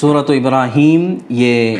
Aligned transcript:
صورت 0.00 0.30
ابراہیم، 0.30 1.14
یہ 1.28 1.76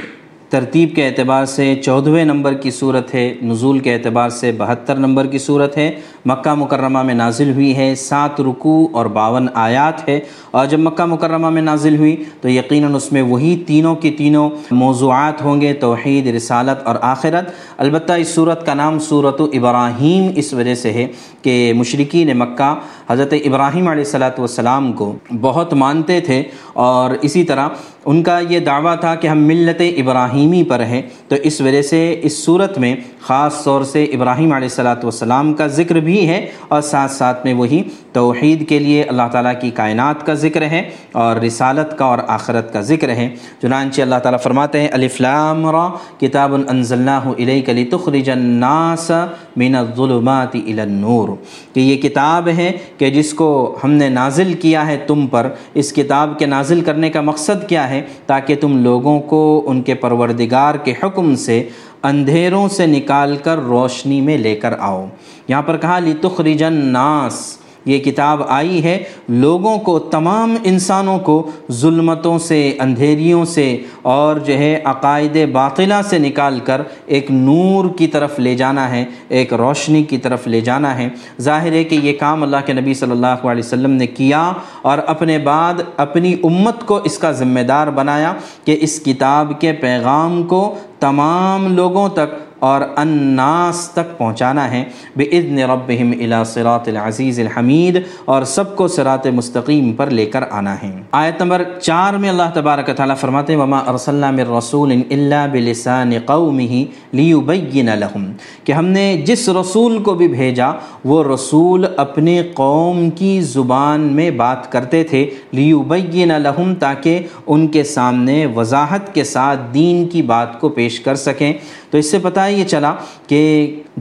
ترتیب 0.49 0.95
کے 0.95 1.07
اعتبار 1.07 1.45
سے 1.45 1.75
چودھویں 1.85 2.25
نمبر 2.25 2.55
کی 2.55 2.71
صورت 2.71 3.15
ہے، 3.15 3.35
نزول 3.43 3.79
کے 3.79 3.95
اعتبار 3.95 4.29
سے 4.29 4.53
بہتر 4.53 4.97
نمبر 4.97 5.27
کی 5.27 5.39
صورت 5.39 5.77
ہے۔ 5.77 5.91
مکہ 6.27 6.55
مکرمہ 6.55 7.03
میں 7.03 7.15
نازل 7.15 7.53
ہوئی 7.53 7.77
ہے، 7.77 7.95
سات 7.95 8.41
رکوع 8.41 8.89
اور 8.93 9.07
باون 9.07 9.49
آیات 9.55 10.09
ہے۔ 10.09 10.21
اور 10.51 10.67
جب 10.67 10.79
مکہ 10.79 11.05
مکرمہ 11.05 11.51
میں 11.51 11.63
نازل 11.63 11.97
ہوئی، 11.97 12.25
تو 12.41 12.49
یقیناً 12.49 12.95
اس 12.95 13.13
میں 13.13 13.23
وہی 13.23 13.63
تینوں 13.67 13.95
کی 13.95 14.11
تینوں 14.11 14.51
موضوعات 14.71 15.43
ہوں 15.43 15.61
گے، 15.61 15.73
توحید، 15.73 16.27
رسالت 16.27 16.87
اور 16.87 16.97
آخرت۔ 17.01 17.51
البتہ 17.77 18.13
اس 18.13 18.35
صورت 18.35 18.67
کا 18.67 18.75
نام 18.75 18.99
صورت 18.99 19.41
و 19.41 19.51
ابراہیم 19.53 20.31
اس 20.37 20.53
وجہ 20.53 20.75
سے 20.75 20.93
ہے 20.93 21.07
کہ 21.43 21.73
مشرقین 21.77 22.39
مکہ 22.39 22.79
حضرت 23.09 23.35
ابراہیم 23.45 23.89
علیہ 23.89 24.05
السلاۃ 24.05 24.39
والسلام 24.39 24.93
کو 24.93 25.15
بہت 25.41 25.75
مانتے 25.75 26.21
تھے۔ 26.21 26.43
اور 26.73 27.11
اسی 27.23 27.45
طرح 27.45 27.69
ان 28.05 28.23
کا 28.23 28.41
یہ 28.49 28.61
دعویٰ 28.61 29.01
تھا 29.01 29.15
کہ 29.15 29.27
ہم 29.27 29.39
ملت 29.39 29.83
ابراہیمی 29.97 30.63
پر 30.63 30.81
ہیں۔ 30.81 31.03
تو 31.29 31.37
اس 31.43 31.61
وجہ 31.61 31.83
سے 31.83 32.21
اس 32.23 32.45
صورت 32.45 32.79
میں 32.79 32.97
خاص 33.21 33.65
طور 33.65 33.83
سے 33.83 34.05
ابراہیم 34.05 34.53
علیہ 34.53 34.69
السلاۃ 34.69 35.03
والسلام 35.03 35.55
کا 35.55 35.67
ذکر 35.67 35.95
بھی 35.95 36.29
ہے 36.29 36.47
اور 36.69 36.81
ساتھ 36.81 37.13
ساتھ 37.13 37.47
میں 37.47 37.55
وہی 37.55 37.83
توحید 38.15 38.69
کے 38.69 38.79
لیے 38.79 39.03
اللہ 39.03 39.23
تعالیٰ 39.33 39.53
کی 39.61 39.71
کائنات 39.71 40.27
کا 40.27 40.35
ذکر 40.35 40.63
ہے 40.63 40.91
اور 41.13 41.37
رسالت 41.37 41.99
کا 41.99 42.05
اور 42.05 42.19
آخرت 42.29 42.73
کا 42.73 42.81
ذکر 42.81 43.09
ہے۔ 43.09 43.29
چنانچہ 43.63 44.03
اللہ 44.03 44.15
تعالیٰ 44.15 44.41
فرماتے 44.41 44.81
ہیں 44.81 44.89
الفلام 44.93 45.71
را، 45.71 45.89
کتاب 46.21 46.55
النزلناه 46.55 47.31
الیک 47.39 47.71
لتخرج 47.71 48.31
الناس 48.31 49.11
من 49.57 49.75
الظلمات 49.75 50.55
الى 50.55 50.81
النور۔ 50.81 51.29
کہ 51.75 51.81
یہ 51.81 51.97
کتاب 51.97 52.49
ہے 52.49 52.73
کہ 52.99 53.11
جس 53.11 53.35
کو 53.35 53.79
ہم 53.85 53.91
نے 53.91 54.09
نازل 54.09 54.55
کیا 54.55 54.87
ہے 54.87 54.97
تم 55.07 55.27
پر۔ 55.27 55.49
اس 55.75 55.93
کتاب 55.93 56.39
کے 56.39 56.47
نازل 56.47 56.81
کرنے 56.81 57.11
کا 57.11 57.21
مقصد 57.21 57.69
کیا 57.69 57.91
ہے؟ 57.91 58.03
تاکہ 58.27 58.57
تم 58.61 58.85
لوگوں 58.85 59.21
کو 59.21 59.63
ان 59.67 59.83
کے 59.83 59.95
پروردگار 59.95 60.75
کے 60.75 60.93
حکم 61.03 61.35
سے 61.35 61.69
اندھیروں 62.03 62.69
سے 62.69 62.87
نکال 62.87 63.37
کر 63.37 63.57
روشنی 63.59 64.21
میں 64.21 64.39
لے 64.39 64.57
کر 64.57 64.75
آؤ۔ 64.79 65.07
یہاں 65.49 65.63
پر 65.63 65.77
کہا، 65.77 65.99
لتخرج 65.99 66.63
الناس 66.63 67.64
یہ 67.85 67.99
کتاب 67.99 68.43
آئی 68.49 68.85
ہے، 68.85 69.03
لوگوں 69.29 69.79
کو، 69.79 69.99
تمام 69.99 70.57
انسانوں 70.65 71.19
کو، 71.19 71.51
ظلمتوں 71.73 72.39
سے، 72.39 72.77
اندھیریوں 72.81 73.45
سے، 73.45 73.83
اور 74.03 74.37
جو 74.37 74.59
ہے 74.59 74.81
عقائد 74.85 75.37
باطلہ 75.53 75.95
سے 76.11 76.19
نکال 76.19 76.61
کر 76.65 76.83
ایک 77.07 77.31
نور 77.31 77.85
کی 77.99 78.07
طرف 78.07 78.39
لے 78.39 78.55
جانا 78.55 78.91
ہے، 78.91 79.05
ایک 79.29 79.55
روشنی 79.55 80.03
کی 80.03 80.19
طرف 80.19 80.47
لے 80.47 80.61
جانا 80.61 80.99
ہے۔ 80.99 81.09
ظاہر 81.41 81.73
ہے 81.73 81.85
کہ 81.85 81.95
یہ 81.95 82.13
کام 82.21 82.43
اللہ 82.43 82.57
کے 82.67 82.73
نبی 82.73 82.95
صلی 82.95 83.11
اللہ 83.11 83.27
علیہ 83.27 83.65
وسلم 83.65 83.91
نے 83.91 84.07
کیا 84.07 84.53
اور 84.83 84.99
اپنے 85.07 85.39
بعد 85.39 85.75
اپنی 85.97 86.35
امت 86.43 86.87
کو 86.87 87.01
اس 87.05 87.19
کا 87.19 87.31
ذمہ 87.31 87.61
دار 87.61 87.87
بنایا 87.87 88.33
کہ 88.65 88.77
اس 88.81 89.01
کتاب 89.01 89.53
کے 89.61 89.73
پیغام 89.73 90.43
کو 90.43 90.75
تمام 91.01 91.67
لوگوں 91.77 92.09
تک 92.09 92.54
اور 92.65 92.81
الناس 92.97 93.89
تک 93.93 94.17
پہنچانا 94.19 94.71
ہے 94.71 94.83
بِإِذْنِ 95.17 95.63
رَبِّهِمْ 95.63 96.15
إِلَى 96.15 96.45
صِرَاطِ 96.47 96.89
الْعَزِيزِ 96.91 97.41
الْحَمِيدِ 97.41 98.01
اور 98.25 98.43
سب 98.43 98.77
کو 98.77 98.89
صراط 98.89 99.27
مستقیم 99.27 99.93
پر 99.93 100.11
لے 100.11 100.27
کر 100.27 100.45
آنا 100.51 100.75
ہے۔ 100.83 100.91
آیت 101.13 101.43
نمبر 101.43 101.63
چار 101.83 102.15
میں 102.15 102.29
اللہ 102.29 102.51
تبارک 102.55 102.91
تعالیٰ 102.97 103.17
فرماتے 103.17 103.53
ہیں، 103.53 103.61
وَمَا 103.61 103.83
أَرْسَلْنَا 103.91 104.31
مِن 104.31 104.47
رَسُولٍ 104.57 104.93
إِلَّا 105.09 105.47
بِلِسَانِ 105.47 106.19
قَوْمِهِ 106.27 106.85
لِيُبَيِّنَ 107.13 107.97
لَهُمْ، 107.97 108.25
کہ 108.65 108.73
ہم 108.73 108.87
نے 108.87 109.07
جس 109.27 109.49
رسول 109.49 110.03
کو 110.03 110.15
بھی 110.15 110.29
بھیجا، 110.29 110.71
وہ 111.05 111.23
رسول 111.35 111.87
اپنے 111.97 112.43
قوم 112.55 113.11
کی 113.11 113.41
زبان 113.41 114.01
میں 114.01 114.31
بات 114.31 114.73
کرتے 114.73 115.03
تھے، 115.05 115.25
لِيُبَيِّنَ 115.53 116.39
لَهُمْ، 116.39 116.75
تاکہ 116.79 117.21
ان 117.47 117.67
کے 117.67 117.85
سامنے 117.85 118.47
وضاحت 118.47 119.15
کے 119.15 119.25
ساتھ 119.25 119.61
دین 119.75 120.05
کی 120.09 120.23
بات 120.23 120.61
کو 120.61 120.69
پیش 120.69 121.01
کر 121.01 121.15
سکیں۔ 121.15 121.53
تو 121.95 121.99
اس 121.99 122.11
سے 122.11 122.19
پتہ 122.19 122.49
یہ 122.49 122.65
چلا 122.65 122.93
کہ 123.27 123.41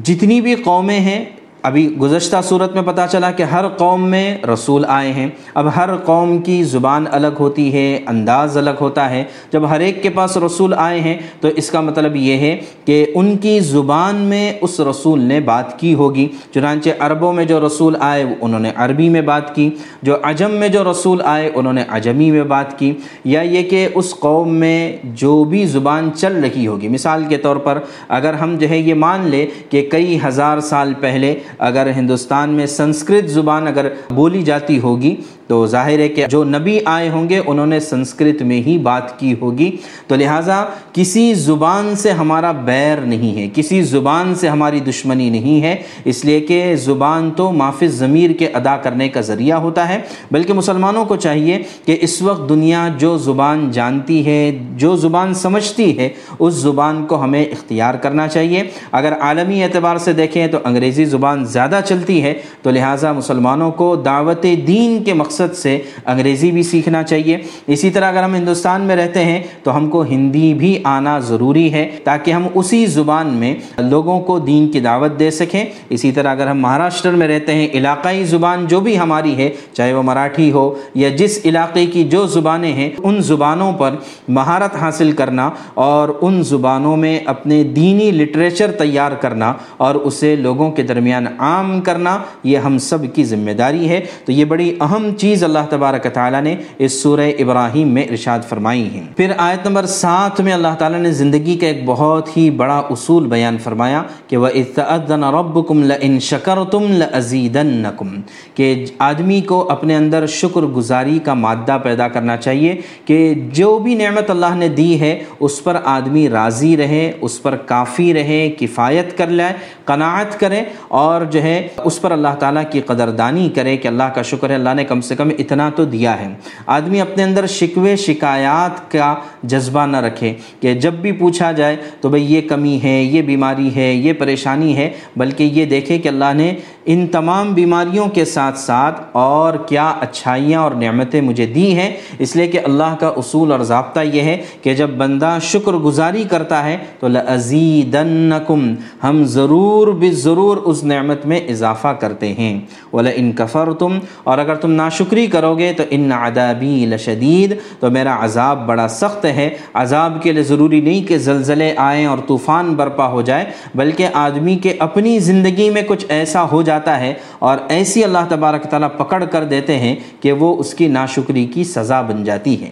جتنی 0.04 0.40
بھی 0.42 0.54
قومیں 0.56 1.00
ہیں 1.00 1.24
ابھی 1.64 1.98
گزشتہ 2.02 2.36
صورت 2.44 2.74
میں 2.74 2.82
پتہ 2.86 3.02
چلا 3.12 3.32
کہ 3.32 3.44
ہر 3.44 3.68
قوم 3.68 4.10
میں 4.10 4.38
رسول 4.54 4.86
آئے 4.88 5.14
ہیں۔ 5.14 5.28
اب 5.54 5.76
ہر 5.76 5.96
قوم 5.98 6.38
کی 6.38 6.64
زبان 6.64 7.06
الگ 7.12 7.28
ہوتی 7.40 7.74
ہے، 7.74 8.00
انداز 8.08 8.58
الگ 8.58 8.70
ہوتا 8.82 9.10
ہے۔ 9.10 9.24
جب 9.52 9.70
ہر 9.70 9.80
ایک 9.80 10.04
کے 10.04 10.10
پاس 10.10 10.38
رسول 10.38 10.74
آئے 10.78 11.00
ہیں 11.00 11.18
تو 11.40 11.48
اس 11.48 11.70
کا 11.70 11.82
مطلب 11.82 12.16
یہ 12.16 12.38
ہے 12.38 12.60
کہ 12.86 13.06
ان 13.16 13.38
کی 13.38 13.60
زبان 13.60 14.16
میں 14.16 14.54
اس 14.62 14.80
رسول 14.80 15.22
نے 15.22 15.40
بات 15.40 15.80
کی 15.80 15.94
ہوگی۔ 15.94 16.28
چنانچہ 16.54 16.90
عربوں 17.00 17.34
میں 17.34 17.46
جو 17.46 17.68
رسول 17.68 17.96
آئے 18.00 18.26
انہوں 18.42 18.60
نے 18.60 18.72
عربی 18.76 19.10
میں 19.10 19.22
بات 19.22 19.56
کی۔ 19.56 19.70
جو 20.02 20.18
عجم 20.24 20.52
میں 20.52 20.70
جو 20.70 20.92
رسول 20.92 21.22
آئے، 21.26 21.52
انہوں 21.56 21.74
نے 21.74 21.84
عجمی 21.88 22.32
میں 22.32 22.44
بات 22.44 22.80
کی۔ 22.80 22.94
یا 23.26 23.42
یہ 23.42 23.70
کہ 23.70 23.88
اس 23.96 24.16
قوم 24.20 24.56
میں 24.56 24.98
جو 25.04 25.44
بھی 25.44 25.66
زبان 25.66 26.10
چل 26.16 26.42
رہی 26.44 26.68
ہوگی۔ 26.68 26.88
مثال 26.88 27.24
کے 27.30 27.38
طور 27.38 27.56
پر 27.56 27.80
اگر 28.08 28.34
ہم 28.34 28.56
جو 28.56 28.70
ہے 28.70 28.78
یہ 28.78 28.94
مان 28.94 29.28
لے 29.28 29.48
کہ 29.70 29.88
کئی 29.92 30.20
ہزار 30.28 30.60
سال 30.60 30.94
پہلے 31.00 31.40
اگر 31.60 31.92
ہندوستان 31.98 32.50
میں 32.50 32.66
سنسکرت 32.66 33.30
زبان 33.30 33.68
اگر 33.68 33.90
بولی 34.10 34.42
جاتی 34.42 34.80
ہوگی، 34.80 35.16
تو 35.48 35.68
ظاہر 35.68 36.00
ہے 36.00 36.10
کہ 36.10 36.26
جو 36.30 36.44
نبی 36.44 36.80
آئے 36.86 37.10
ہوں 37.10 37.30
گے، 37.30 37.42
انہوں 37.48 37.66
نے 37.66 37.80
سنسکرت 37.80 38.42
میں 38.42 38.62
ہی 38.62 38.78
بات 38.78 39.20
کی 39.20 39.36
ہوگی۔ 39.42 39.72
تو 40.08 40.16
لہٰذا 40.16 40.66
کسی 40.94 41.34
زبان 41.34 41.96
سے 41.96 42.12
ہمارا 42.12 42.52
بیر 42.52 42.98
نہیں 42.98 43.38
ہے، 43.38 43.50
کسی 43.54 43.82
زبان 43.82 44.36
سے 44.36 44.48
ہماری 44.48 44.80
دشمنی 44.80 45.30
نہیں 45.30 45.62
ہے۔ 45.62 45.76
اس 46.06 46.26
لیے 46.26 46.40
کہ 46.40 46.76
زبان 46.76 47.32
تو 47.36 47.52
معاف 47.52 47.84
ضمیر 47.86 48.32
کے 48.32 48.48
ادا 48.48 48.78
کرنے 48.78 49.10
کا 49.10 49.22
ذریعہ 49.22 49.58
ہوتا 49.58 49.90
ہے۔ 49.90 50.00
بلکہ 50.32 50.54
مسلمانوں 50.54 51.06
کو 51.06 51.16
چاہیے 51.16 51.64
کہ 51.86 51.98
اس 52.02 52.22
وقت 52.22 52.50
دنیا 52.50 52.88
جو 52.98 53.18
زبان 53.18 53.72
جانتی 53.72 54.26
ہے، 54.26 54.60
جو 54.76 54.96
زبان 54.96 55.34
سمجھتی 55.34 55.98
ہے، 55.98 56.10
اس 56.40 56.54
زبان 56.54 57.06
کو 57.06 57.24
ہمیں 57.24 57.46
اختیار 57.46 57.94
کرنا 57.94 58.28
چاہیے۔ 58.28 58.64
اگر 58.92 59.14
عالمی 59.20 59.64
اعتبار 59.64 59.98
سے 59.98 60.14
دیکھیں 60.14 60.48
تو 60.48 60.58
انگریزی 60.64 61.06
زبان 61.06 61.43
زیادہ 61.44 61.80
چلتی 61.86 62.24
ہے، 62.24 62.34
تو 62.62 62.72
لہٰذا 62.72 63.12
مسلمانوں 63.12 63.72
کو 63.72 63.96
دعوت 63.96 64.44
دین 64.68 65.04
کے 65.04 65.14
مقصد 65.14 65.56
سے 65.56 65.80
انگریزی 66.06 66.52
بھی 66.52 66.64
سیکھنا 66.64 67.04
چاہیے۔ 67.04 67.38
اسی 67.68 67.90
طرح 67.90 68.10
اگر 68.10 68.24
ہم 68.24 68.36
ہندوستان 68.36 68.82
میں 68.82 68.96
رہتے 68.96 69.24
ہیں، 69.24 69.44
تو 69.64 69.78
ہم 69.78 69.90
کو 69.90 70.02
ہندی 70.02 70.54
بھی 70.54 70.80
آنا 70.84 71.20
ضروری 71.20 71.74
ہے، 71.74 71.90
تاکہ 72.04 72.32
ہم 72.32 72.48
اسی 72.54 72.86
زبان 72.86 73.28
میں 73.28 73.56
لوگوں 73.78 74.20
کو 74.20 74.40
دین 74.40 74.68
کی 74.68 74.80
دعوت 74.80 75.20
دے 75.20 75.32
سکیں۔ 75.32 75.66
اسی 75.90 76.12
طرح 76.12 76.32
اگر 76.32 76.48
ہم 76.48 76.60
مہاراشٹر 76.60 77.12
میں 77.12 77.28
رہتے 77.28 77.54
ہیں، 77.54 77.68
علاقائی 77.74 78.24
زبان 78.24 78.66
جو 78.68 78.80
بھی 78.80 79.00
ہماری 79.00 79.36
ہے، 79.38 79.50
چاہے 79.74 79.94
وہ 79.94 80.02
مراٹھی 80.02 80.52
ہو 80.52 80.74
یا 80.96 81.10
جس 81.10 81.40
علاقے 81.46 81.86
کی 81.86 82.04
جو 82.04 82.26
زبانیں 82.28 82.74
ہیں، 82.74 82.90
ان 83.04 83.22
زبانوں 83.22 83.72
پر 83.74 83.96
مہارت 84.28 84.76
حاصل 84.76 85.12
کرنا 85.12 85.50
اور 85.74 86.10
ان 86.22 86.44
زبانوں 86.44 86.98
میں 86.98 87.20
اپنے 87.26 87.64
دینی 87.64 88.12
لٹریچر 88.12 88.72
تیار 88.72 89.12
کرنا 89.12 89.54
اور 89.78 89.96
اسے 89.96 90.36
لوگوں 90.36 90.72
کے 90.72 90.84
درمیان 90.84 91.26
عام 91.40 91.82
کرنا، 91.82 92.18
یہ 92.44 92.58
ہم 92.58 92.78
سب 92.78 92.98
کی 93.14 93.24
ذمہ 93.24 93.52
داری 93.52 93.90
ہے۔ 93.90 94.00
تو 94.26 94.32
یہ 94.32 94.46
بڑی 94.46 94.76
اہم 94.82 95.10
چیز 95.18 95.44
اللہ 95.44 95.66
تبارک 95.70 96.08
تعالیٰ 96.14 96.42
نے 96.42 96.56
اس 96.78 97.04
سورہ 97.04 97.32
ابراہیم 97.40 97.88
میں 97.88 98.04
ارشاد 98.04 98.40
فرمائی 98.50 98.96
ہے 98.96 99.02
پھر 99.18 99.32
آیت 99.38 99.68
نمبر 99.68 99.86
سات 99.86 100.42
میں 100.42 100.54
اللہ 100.54 100.76
تعالیٰ 100.80 101.00
نے 101.00 101.12
زندگی 101.12 101.58
کا 101.58 101.68
ایک 101.68 101.82
بہت 101.86 102.38
ہی 102.38 102.50
بڑا 102.50 102.78
اصول 102.78 103.28
بیان 103.28 103.58
فرمایا 103.58 104.04
کہ 104.28 104.38
وہ 104.38 104.48
اطن 104.56 105.24
رب 105.24 105.68
کم 105.68 105.84
لن 105.84 106.20
شکر 106.20 106.58
تم 106.72 106.84
لزیدنکم 106.90 108.22
کہ 108.56 108.86
آدمی 109.00 109.42
کو 109.42 109.70
اپنے 109.70 109.96
اندر 109.96 110.28
شکر 110.28 110.62
گزاری 110.62 111.20
کا 111.24 111.34
مادہ 111.34 111.78
پیدا 111.84 112.08
کرنا 112.08 112.38
چاہیے 112.38 112.76
کہ 113.06 113.34
جو 113.52 113.80
بھی 113.80 113.96
نعمت 113.96 114.30
اللہ 114.30 114.56
نے 114.56 114.68
دی 114.68 115.00
ہے، 115.00 115.24
اس 115.40 115.64
پر 115.64 115.78
آدمی 115.84 116.30
راضی 116.30 116.78
رہے، 116.78 117.12
اس 117.22 117.42
پر 117.42 117.56
کافی 117.56 118.14
رہے، 118.14 118.50
کفایت 118.60 119.18
کر 119.18 119.28
لائے 119.28 119.54
قناعت 119.86 120.40
کرے 120.40 120.64
اور 120.88 121.13
اور 121.14 121.26
جو 121.26 121.42
ہے 121.44 121.68
اس 121.84 122.02
پر 122.02 122.12
اللہ 122.12 122.36
تعالیٰ 122.40 122.64
کی 122.72 122.82
قدردانی 122.82 123.50
کرے 123.56 123.78
کہ 123.78 123.88
اللہ 123.88 124.10
کا 124.16 124.22
شکر 124.22 124.50
ہے، 124.50 124.56
اللہ 124.56 124.74
نے 124.76 124.84
کم 124.84 125.02
سے 125.02 125.16
کم 125.16 125.30
اتنا 125.40 125.70
تو 125.76 125.86
دیا 125.86 126.20
ہے۔ 126.20 126.28
آدمی 126.68 127.02
اپنے 127.02 127.24
اندر 127.24 127.48
شکوے، 127.48 127.96
شکایات 127.96 128.92
کا 128.92 129.14
جذبہ 129.44 129.86
نہ 129.86 129.98
رکھے 129.98 130.34
کہ 130.60 130.74
جب 130.74 130.94
بھی 130.94 131.12
پوچھا 131.12 131.52
جائے 131.52 131.76
تو 132.02 132.10
بھئی 132.10 132.34
یہ 132.34 132.42
کمی 132.50 132.80
ہے، 132.84 133.02
یہ 133.04 133.22
بیماری 133.22 133.76
ہے، 133.76 133.94
یہ 133.94 134.14
پریشانی 134.14 134.76
ہے، 134.78 134.90
بلکہ 135.16 135.44
یہ 135.44 135.66
دیکھے 135.66 135.98
کہ 135.98 136.08
اللہ 136.08 136.34
نے 136.34 136.54
ان 136.86 137.08
تمام 137.08 137.54
بیماریوں 137.54 138.08
کے 138.08 138.26
ساتھ 138.26 138.58
ساتھ 138.60 139.02
اور 139.12 139.54
کیا 139.54 139.94
اچھائیاں 140.00 140.62
اور 140.62 140.72
نعمتیں 140.72 141.22
مجھے 141.22 141.46
دی 141.46 141.76
ہیں؟ 141.76 141.96
اس 142.20 142.36
لیے 142.36 142.48
کہ 142.48 142.60
اللہ 142.64 142.96
کا 143.00 143.08
اصول 143.08 143.52
اور 143.52 143.60
ضابطہ 143.60 144.00
یہ 144.00 144.22
ہے 144.22 144.42
کہ 144.62 144.74
جب 144.74 144.90
بندہ 144.90 145.38
شکر 145.42 145.74
گزاری 145.74 146.24
کرتا 146.24 146.64
ہے 146.66 146.78
تو 147.00 147.08
لَأَزِيدَنَّكُمْ، 147.08 148.74
ہم 149.04 149.24
ضرور 149.24 149.88
بھی 149.88 150.12
ضرور 150.12 150.58
اس 150.58 150.84
نعمت 150.84 151.26
میں 151.26 151.40
اضافہ 151.48 151.88
کرتے 151.88 152.34
ہیں۔ 152.34 152.60
وَلَئِن 152.94 153.32
كَفَرْتُمْ 153.32 154.00
اور 154.24 154.38
اگر 154.38 154.56
تم 154.56 154.72
ناشکری 154.72 155.28
کرو 155.28 155.58
گے 155.58 155.74
تو 155.74 155.84
ان 155.90 156.12
عذابی 156.12 156.86
لشدید، 156.90 157.56
تو 157.80 157.92
میرا 157.92 158.18
عذاب 158.20 158.68
بڑا 158.68 158.88
سخت 158.88 159.26
ہے۔ 159.26 159.50
عذاب 159.74 160.18
کے 160.24 160.32
لیے 160.32 160.44
ضروری 160.44 160.82
نہیں 160.82 161.08
کہ 161.08 161.18
زلزلے 161.18 161.74
آئیں 161.78 162.06
اور 162.06 162.18
طوفان 162.28 162.74
برپا 162.74 163.08
ہو 163.08 163.22
جائے، 163.22 163.46
بلکہ 163.76 164.08
آدمی 164.14 164.56
کے 164.56 164.74
اپنی 164.80 165.20
زندگی 165.20 165.70
میں 165.70 165.82
کچھ 165.88 166.06
ایسا 166.10 166.44
ہو 166.44 166.62
جائے 166.62 166.73
جاتا 166.74 167.00
ہے 167.00 167.14
اور 167.40 167.58
ایسی 167.70 168.04
اللہ 168.04 168.30
تبارک 168.30 168.64
تعالیٰ 168.64 168.90
پکڑ 168.98 169.24
کر 169.32 169.44
دیتے 169.44 169.80
ہیں 169.80 169.96
کہ 170.20 170.32
وہ 170.32 170.56
اس 170.60 170.74
کی 170.74 170.88
ناشکری 170.88 171.46
کی 171.46 171.64
سزا 171.64 172.02
بن 172.02 172.24
جاتی 172.24 172.62
ہے۔ 172.64 172.70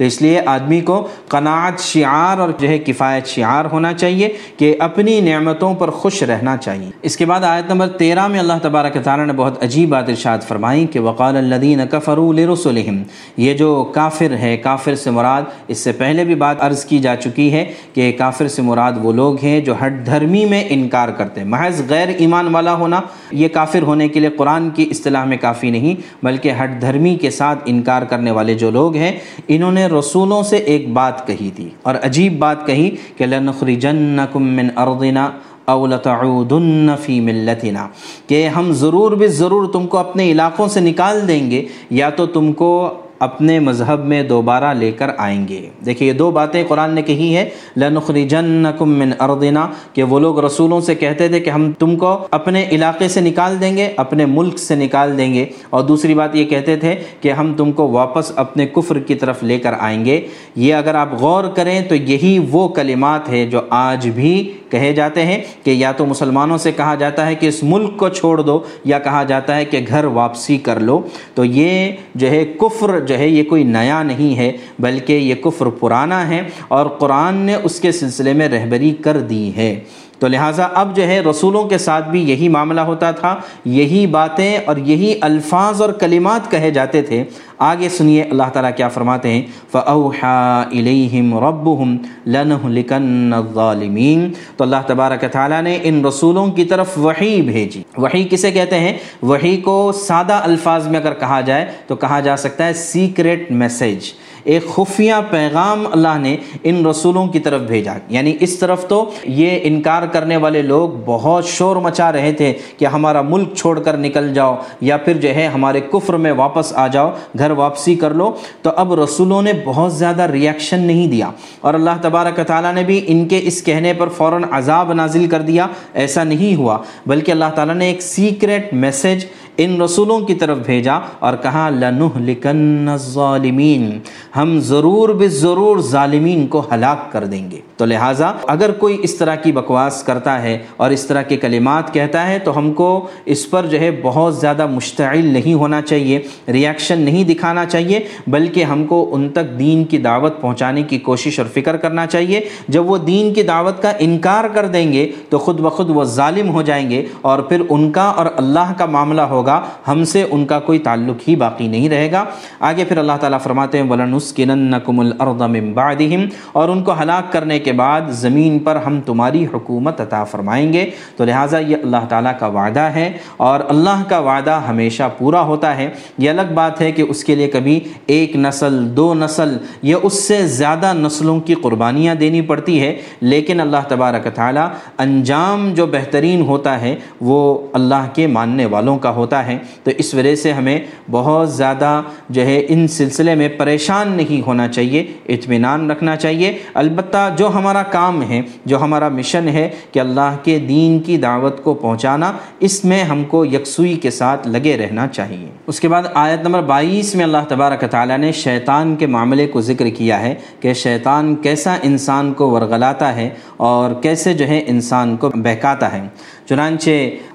تو 0.00 0.04
اس 0.04 0.22
لیے 0.22 0.40
آدمی 0.46 0.80
کو 0.80 1.08
قناعت 1.28 1.80
شعار 1.80 2.38
اور 2.38 2.48
جو 2.58 2.68
ہے 2.68 2.78
کفایت 2.78 3.26
شعار 3.26 3.64
ہونا 3.64 3.92
چاہیے 3.92 4.28
کہ 4.56 4.76
اپنی 4.78 5.20
نعمتوں 5.20 5.74
پر 5.74 5.90
خوش 5.90 6.22
رہنا 6.22 6.56
چاہیے۔ 6.56 6.90
اس 7.02 7.16
کے 7.16 7.24
بعد 7.24 7.40
آیت 7.40 7.70
نمبر 7.70 7.88
تیرہ 7.88 8.28
میں 8.28 8.38
اللہ 8.38 8.52
تبارک 8.62 8.96
تعالیٰ 9.04 9.26
نے 9.26 9.32
بہت 9.32 9.64
عجیب 9.64 9.88
بات 9.88 10.08
ارشاد 10.08 10.38
فرمائی 10.48 10.86
کہ 10.86 11.00
وقال 11.00 11.36
الدین 11.36 11.80
کفروا 11.90 12.32
لرسلہم۔ 12.32 13.02
یہ 13.36 13.54
جو 13.54 13.84
کافر 13.94 14.32
ہے، 14.32 14.56
کافر 14.56 14.94
سے 14.94 15.10
مراد، 15.10 15.42
اس 15.68 15.78
سے 15.78 15.92
پہلے 15.92 16.24
بھی 16.24 16.34
بات 16.34 16.56
عرض 16.60 16.84
کی 16.84 16.98
جا 16.98 17.16
چکی 17.16 17.52
ہے 17.52 17.72
کہ 17.94 18.12
کافر 18.18 18.48
سے 18.48 18.62
مراد 18.62 18.92
وہ 19.02 19.12
لوگ 19.12 19.40
ہیں 19.42 19.60
جو 19.60 19.74
ہٹ 19.74 20.06
دھرمی 20.06 20.44
میں 20.44 20.64
انکار 20.68 21.08
کرتے 21.08 21.40
ہیں۔ 21.40 21.48
محض 21.48 21.82
غیر 21.88 22.08
ایمان 22.08 22.54
والا 22.54 22.74
ہونا، 22.74 23.00
یہ 23.32 23.48
کافر 23.48 23.82
ہونے 23.82 24.08
کے 24.08 24.20
لیے 24.20 24.30
قرآن 24.30 24.70
کی 24.70 24.88
اصطلاح 24.90 25.24
میں 25.24 25.36
کافی 25.36 25.70
نہیں، 25.70 26.24
بلکہ 26.24 26.52
ہٹ 26.62 26.80
دھرمی 26.80 27.16
کے 27.16 27.30
ساتھ 27.30 27.58
انکار 27.66 28.02
کرنے 28.02 28.30
والے 28.30 28.54
جو 28.54 28.70
لوگ 28.70 28.96
ہیں، 28.96 29.12
انہوں 29.48 29.72
نے 29.72 29.88
رسولوں 29.90 30.42
سے 30.42 30.56
ایک 30.56 30.92
بات 30.92 31.26
کہی 31.26 31.50
تھی 31.56 31.68
اور 31.82 31.94
عجیب 32.02 32.38
بات 32.38 32.66
کہی 32.66 32.90
کہ 33.16 33.26
لنخرجنکم 33.26 34.46
من 34.56 34.68
ارضنا 34.76 35.30
او 35.64 35.86
لتعودن 35.86 36.90
فی 37.02 37.20
ملتنا، 37.20 37.86
کہ 38.26 38.46
ہم 38.48 38.72
ضرور 38.72 39.12
بھی 39.12 39.26
ضرور 39.26 39.68
تم 39.72 39.86
کو 39.86 39.98
اپنے 39.98 40.30
علاقوں 40.30 40.66
سے 40.68 40.80
نکال 40.80 41.26
دیں 41.28 41.50
گے، 41.50 41.62
یا 41.90 42.10
تو 42.10 42.26
تم 42.26 42.52
کو 42.52 42.70
اپنے 43.20 43.60
مذہب 43.60 44.04
میں 44.04 44.22
دوبارہ 44.22 44.74
لے 44.74 44.92
کر 44.92 45.10
آئیں 45.18 45.48
گے۔ 45.48 45.68
دیکھیے، 45.86 46.08
یہ 46.08 46.12
دو 46.12 46.30
باتیں 46.30 46.64
قرآن 46.68 46.94
نے 46.94 47.02
کہی 47.02 47.36
ہے 47.36 47.48
لنخرجنکم 47.76 48.98
من 48.98 49.12
ارضنا، 49.20 49.66
کہ 49.94 50.02
وہ 50.02 50.20
لوگ 50.20 50.44
رسولوں 50.44 50.80
سے 50.80 50.94
کہتے 50.94 51.28
تھے 51.28 51.40
کہ 51.40 51.50
ہم 51.50 51.72
تم 51.78 51.96
کو 51.96 52.26
اپنے 52.30 52.66
علاقے 52.72 53.08
سے 53.08 53.20
نکال 53.20 53.60
دیں 53.60 53.76
گے، 53.76 53.92
اپنے 53.96 54.26
ملک 54.26 54.58
سے 54.58 54.74
نکال 54.74 55.18
دیں 55.18 55.34
گے۔ 55.34 55.46
اور 55.70 55.82
دوسری 55.82 56.14
بات 56.14 56.36
یہ 56.36 56.44
کہتے 56.44 56.76
تھے 56.76 56.94
کہ 57.20 57.32
ہم 57.32 57.54
تم 57.54 57.72
کو 57.72 57.88
واپس 57.88 58.32
اپنے 58.36 58.66
کفر 58.66 58.98
کی 58.98 59.14
طرف 59.14 59.42
لے 59.42 59.58
کر 59.58 59.72
آئیں 59.78 60.04
گے۔ 60.04 60.20
یہ 60.56 60.74
اگر 60.74 60.94
آپ 60.94 61.20
غور 61.20 61.44
کریں 61.44 61.80
تو 61.80 61.94
یہی 61.94 62.46
وہ 62.50 62.68
کلمات 62.68 63.28
ہے 63.28 63.46
جو 63.46 63.60
آج 63.70 64.08
بھی 64.08 64.52
کہے 64.70 64.92
جاتے 64.92 65.22
ہیں 65.22 65.42
کہ 65.64 65.70
یا 65.70 65.92
تو 65.92 66.06
مسلمانوں 66.06 66.58
سے 66.58 66.72
کہا 66.72 66.94
جاتا 66.94 67.26
ہے 67.26 67.34
کہ 67.34 67.46
اس 67.46 67.62
ملک 67.62 67.96
کو 67.96 68.08
چھوڑ 68.08 68.40
دو، 68.40 68.60
یا 68.84 68.98
کہا 68.98 69.22
جاتا 69.22 69.56
ہے 69.56 69.64
کہ 69.64 69.84
گھر 69.88 70.04
واپسی 70.04 70.58
کر 70.58 70.80
لو۔ 70.80 71.00
تو 71.34 71.44
یہ 71.44 71.92
جو 72.14 72.30
ہے 72.30 72.44
کفر 72.44 73.00
جو 73.10 73.18
ہے 73.18 73.28
یہ 73.28 73.42
کوئی 73.42 73.64
نیا 73.64 74.02
نہیں 74.02 74.36
ہے، 74.36 74.52
بلکہ 74.78 75.12
یہ 75.12 75.34
کفر 75.34 75.66
پرانا 75.66 76.28
ہے 76.28 76.42
اور 76.68 76.86
قرآن 76.86 77.36
نے 77.36 77.54
اس 77.54 77.80
کے 77.80 77.92
سلسلے 77.92 78.32
میں 78.32 78.48
رہبری 78.48 78.90
کر 78.90 79.20
دی 79.20 79.50
ہے۔ 79.56 79.80
تو 80.20 80.28
لہٰذا 80.28 80.68
اب 80.74 80.96
جو 80.96 81.02
ہے 81.02 81.20
رسولوں 81.20 81.64
کے 81.64 81.78
ساتھ 81.78 82.08
بھی 82.08 82.30
یہی 82.30 82.48
معاملہ 82.48 82.80
ہوتا 82.80 83.10
تھا، 83.10 83.36
یہی 83.64 84.06
باتیں 84.06 84.58
اور 84.66 84.76
یہی 84.76 85.14
الفاظ 85.20 85.82
اور 85.82 85.90
کلمات 85.90 86.50
کہے 86.50 86.70
جاتے 86.70 87.02
تھے۔ 87.02 87.24
آگے 87.58 87.88
سنیے 87.88 88.22
اللہ 88.22 88.42
تعالیٰ 88.52 88.70
کیا 88.76 88.88
فرماتے 88.88 89.28
ہیں۔ 89.28 89.42
فَأَوْحَا 89.72 90.64
إِلَيْهِمْ 90.68 91.42
رَبُّهُمْ 91.42 91.98
لَنُهْلِكَنَّ 92.26 93.36
الظَّالِمِينَ۔ 93.36 94.28
تو 94.56 94.64
اللہ 94.64 94.76
تبارک 94.86 95.24
تعالیٰ 95.32 95.62
نے 95.62 95.78
ان 95.82 96.04
رسولوں 96.04 96.46
کی 96.46 96.64
طرف 96.64 96.98
وحی 96.98 97.42
بھیجی۔ 97.42 97.82
وحی 97.96 98.28
کسے 98.30 98.50
کہتے 98.50 98.78
ہیں؟ 98.78 98.98
وحی 99.22 99.56
کو 99.56 99.92
سادہ 99.92 100.32
الفاظ 100.32 100.86
میں 100.86 101.00
اگر 101.00 101.14
کہا 101.14 101.40
جائے 101.40 101.66
تو 101.86 101.96
کہا 101.96 102.20
جا 102.20 102.36
سکتا 102.36 102.66
ہے 102.66 102.72
سیکریٹ 102.72 103.50
میسیج 103.50 104.00
ایک 104.44 104.66
خفیہ 104.68 105.12
پیغام 105.30 105.86
اللہ 105.92 106.18
نے 106.18 106.36
ان 106.64 106.86
رسولوں 106.86 107.26
کی 107.26 107.38
طرف 107.38 107.60
بھیجا۔ 107.60 107.94
یعنی 108.08 108.36
اس 108.40 108.58
طرف 108.58 108.88
تو 108.88 109.10
یہ 109.24 109.58
انکار 109.62 110.02
کرنے 110.02 110.36
والے 110.36 110.62
لوگ 110.62 110.90
بہت 111.04 111.44
شور 111.44 111.76
مچا 111.76 112.12
رہے 112.12 112.32
تھے 112.32 112.52
کہ 112.78 112.84
ہمارا 112.84 113.22
ملک 113.22 113.54
چھوڑ 113.54 113.80
کر 113.80 113.96
نکل 113.96 114.34
جاؤ 114.34 114.56
یا 114.80 114.96
پھر 114.96 115.14
جو 115.14 115.28
ہے 115.28 115.46
ہمارے 115.46 115.80
کفر 115.80 116.14
میں 116.14 116.32
واپس 116.32 116.72
آ 116.72 116.86
جاؤ، 116.86 117.10
گھر 117.38 117.50
واپسی 117.50 117.94
کر 117.94 118.14
لو۔ 118.14 118.32
تو 118.62 118.70
اب 118.76 118.94
رسولوں 118.94 119.42
نے 119.42 119.52
بہت 119.64 119.94
زیادہ 119.94 120.22
ریاکشن 120.22 120.80
نہیں 120.80 121.06
دیا۔ 121.06 121.30
اور 121.60 121.74
اللہ 121.74 121.90
تبارک 122.02 122.40
تعالیٰ 122.46 122.74
نے 122.74 122.82
بھی 122.82 123.04
ان 123.06 123.28
کے 123.28 123.40
اس 123.42 123.62
کہنے 123.62 123.92
پر 123.92 124.08
فوراً 124.08 124.44
عذاب 124.50 124.92
نازل 124.92 125.26
کر 125.26 125.40
دیا۔ 125.40 125.66
ایسا 125.94 126.24
نہیں 126.24 126.56
ہوا، 126.56 126.78
بلکہ 127.06 127.30
اللہ 127.30 127.44
تعالیٰ 127.54 127.74
نے 127.74 127.86
ایک 127.86 128.02
سیکریٹ 128.02 128.74
میسج 128.74 129.24
ان 129.62 129.80
رسولوں 129.82 130.20
کی 130.20 130.34
طرف 130.34 130.58
بھیجا 130.66 130.94
اور 131.18 131.36
کہا 131.42 131.68
لَنُهْلِكَنَّ 131.70 132.90
الظَّالِمِينَ 132.90 133.94
ہم 134.36 134.60
ضرور 134.60 135.08
بے 135.08 135.28
ضرور 135.28 135.78
ظالمین 135.78 136.46
کو 136.46 136.62
ہلاک 136.74 137.12
کر 137.12 137.24
دیں 137.24 137.50
گے۔ 137.50 137.60
تو 137.76 137.84
لہٰذا، 137.84 138.32
اگر 138.46 138.70
کوئی 138.70 138.96
اس 139.02 139.14
طرح 139.14 139.34
کی 139.34 139.52
بکواس 139.52 140.02
کرتا 140.02 140.42
ہے 140.42 140.58
اور 140.76 140.90
اس 140.90 141.06
طرح 141.06 141.22
کے 141.22 141.36
کلمات 141.36 141.94
کہتا 141.94 142.26
ہے، 142.28 142.38
تو 142.38 142.58
ہم 142.58 142.72
کو 142.72 143.06
اس 143.24 143.50
پر 143.50 143.66
جو 143.66 143.80
ہے 143.80 143.90
بہت 144.02 144.36
زیادہ 144.36 144.66
مشتعل 144.66 145.26
نہیں 145.26 145.54
ہونا 145.54 145.82
چاہیے 145.82 146.20
ریاکشن 146.48 147.00
نہیں 147.00 147.24
دکھانا 147.24 147.64
چاہیے، 147.66 148.00
بلکہ 148.26 148.64
ہم 148.64 148.84
کو 148.84 149.08
ان 149.12 149.28
تک 149.28 149.58
دین 149.58 149.84
کی 149.84 149.98
دعوت 149.98 150.40
پہنچانے 150.40 150.82
کی 150.82 150.98
کوشش 150.98 151.38
اور 151.38 151.48
فکر 151.54 151.76
کرنا 151.76 152.06
چاہیے۔ 152.06 152.40
جب 152.68 152.90
وہ 152.90 152.98
دین 152.98 153.34
کی 153.34 153.42
دعوت 153.42 153.82
کا 153.82 153.92
انکار 153.98 154.44
کر 154.54 154.66
دیں 154.66 154.92
گے، 154.92 155.10
تو 155.28 155.38
خود 155.38 155.60
بخود 155.60 155.90
وہ 155.90 156.04
ظالم 156.04 156.48
ہو 156.50 156.62
جائیں 156.62 156.90
گے 156.90 157.04
اور 157.20 157.38
پھر 157.38 157.62
ان 157.68 157.90
کا 157.92 158.02
اور 158.02 158.26
اللہ 158.36 158.72
کا 158.78 158.86
معاملہ 158.86 159.20
ہوگا۔ 159.20 159.49
ہم 159.58 160.04
سے 160.04 160.26
ان 160.30 160.46
کا 160.46 160.60
کوئی 160.60 160.78
تعلق 160.78 161.28
ہی 161.28 161.36
باقی 161.36 161.68
نہیں 161.68 161.88
رہے 161.88 162.12
گا۔ 162.12 162.24
آگے 162.60 162.84
پھر 162.84 162.98
اللہ 162.98 163.12
تعالیٰ 163.20 163.40
فرماتے 163.40 163.82
ہیں، 163.82 163.90
وَلَنُسْكِنَنَّكُمُ 163.90 165.04
الْأَرْضَ 165.04 165.44
مِن 165.44 165.72
بَعْدِهِمْ۔ 165.72 166.28
اور 166.52 166.68
ان 166.68 166.82
کو 166.82 166.92
ہلاک 167.02 167.32
کرنے 167.32 167.58
کے 167.58 167.72
بعد 167.72 168.00
زمین 168.08 168.58
پر 168.58 168.76
ہم 168.76 169.00
تمہاری 169.00 169.46
حکومت 169.54 170.00
عطا 170.00 170.24
فرمائیں 170.24 170.72
گے۔ 170.72 170.90
تو 171.16 171.24
لہٰذا 171.24 171.58
یہ 171.58 171.76
اللہ 171.82 171.96
تعالیٰ 172.08 172.32
کا 172.38 172.46
وعدہ 172.46 172.80
ہے 172.80 173.12
اور 173.36 173.60
اللہ 173.68 174.02
کا 174.08 174.18
وعدہ 174.18 174.60
ہمیشہ 174.68 175.02
پورا 175.18 175.40
ہوتا 175.40 175.76
ہے۔ 175.76 175.90
یہ 176.18 176.30
الگ 176.30 176.54
بات 176.54 176.80
ہے 176.80 176.92
کہ 176.92 177.02
اس 177.02 177.24
کے 177.24 177.34
لیے 177.34 177.48
کبھی 177.48 177.80
ایک 178.06 178.36
نسل، 178.36 178.96
دو 178.96 179.14
نسل 179.14 179.56
یا 179.82 179.96
اس 180.02 180.28
سے 180.28 180.46
زیادہ 180.46 180.92
نسلوں 180.92 181.40
کی 181.40 181.54
قربانیاں 181.54 182.14
دینی 182.14 182.40
پڑتی 182.40 182.80
ہے۔ 182.80 182.96
لیکن 183.20 183.60
اللہ 183.60 183.76
تبارک 183.88 184.26
تعالیٰ 184.34 184.68
انجام 184.98 185.74
جو 185.74 185.86
بہترین 185.86 186.42
ہوتا 186.42 186.80
ہے 186.80 186.96
وہ 187.20 187.58
اللہ 187.72 188.08
کے 188.14 188.26
ماننے 188.26 188.66
والوں 188.66 188.98
کا 188.98 189.10
ہوتا 189.10 189.39
ہے 189.46 189.58
تو 189.82 189.90
اس 189.98 190.14
وجہ 190.14 190.34
سے 190.34 190.52
ہمیں 190.52 190.80
بہت 191.10 191.52
زیادہ 191.52 192.02
جو 192.28 192.42
ہے 192.42 192.66
ان 192.68 192.88
سلسلے 192.88 193.34
میں 193.34 193.48
پریشان 193.48 194.12
نہیں 194.12 194.46
ہونا 194.46 194.68
چاہیے، 194.68 195.06
اطمینان 195.26 195.90
رکھنا 195.90 196.16
چاہیے۔ 196.16 196.58
البتہ 196.74 197.34
جو 197.38 197.48
ہمارا 197.48 197.82
کام 197.82 198.30
ہے، 198.30 198.42
جو 198.64 198.80
ہمارا 198.80 199.08
مشن 199.08 199.48
ہے 199.48 199.68
کہ 199.92 199.98
اللہ 199.98 200.36
کے 200.42 200.58
دین 200.58 200.98
کی 200.98 201.16
دعوت 201.16 201.64
کو 201.64 201.74
پہنچانا، 201.74 202.32
اس 202.60 202.84
میں 202.84 203.04
ہم 203.04 203.24
کو 203.24 203.44
یکسوئی 203.44 203.94
کے 203.94 204.10
ساتھ 204.10 204.48
لگے 204.48 204.76
رہنا 204.76 205.06
چاہیے۔ 205.06 205.48
اس 205.66 205.80
کے 205.80 205.88
بعد 205.88 206.02
آیت 206.14 206.40
نمبر 206.40 206.62
بائیس 206.62 207.14
میں 207.14 207.24
اللہ 207.24 207.44
تبارک 207.48 207.84
تعالیٰ 207.90 208.18
نے 208.18 208.32
شیطان 208.32 208.96
کے 208.96 209.06
معاملے 209.06 209.46
کو 209.46 209.60
ذکر 209.60 209.88
کیا 209.88 210.20
ہے 210.20 210.34
کہ 210.60 210.72
شیطان 210.72 211.34
کیسا 211.34 211.76
انسان 211.82 212.32
کو 212.32 212.50
ورغلاتا 212.50 213.16
ہے 213.16 213.30
اور 213.56 214.02
کیسے 214.02 214.34
جو 214.34 214.48
ہے 214.48 214.64
انسان 214.66 215.16
کو 215.16 215.30
بہکاتا 215.34 215.92
ہے۔ 215.92 216.02
چنانچہ 216.48 216.90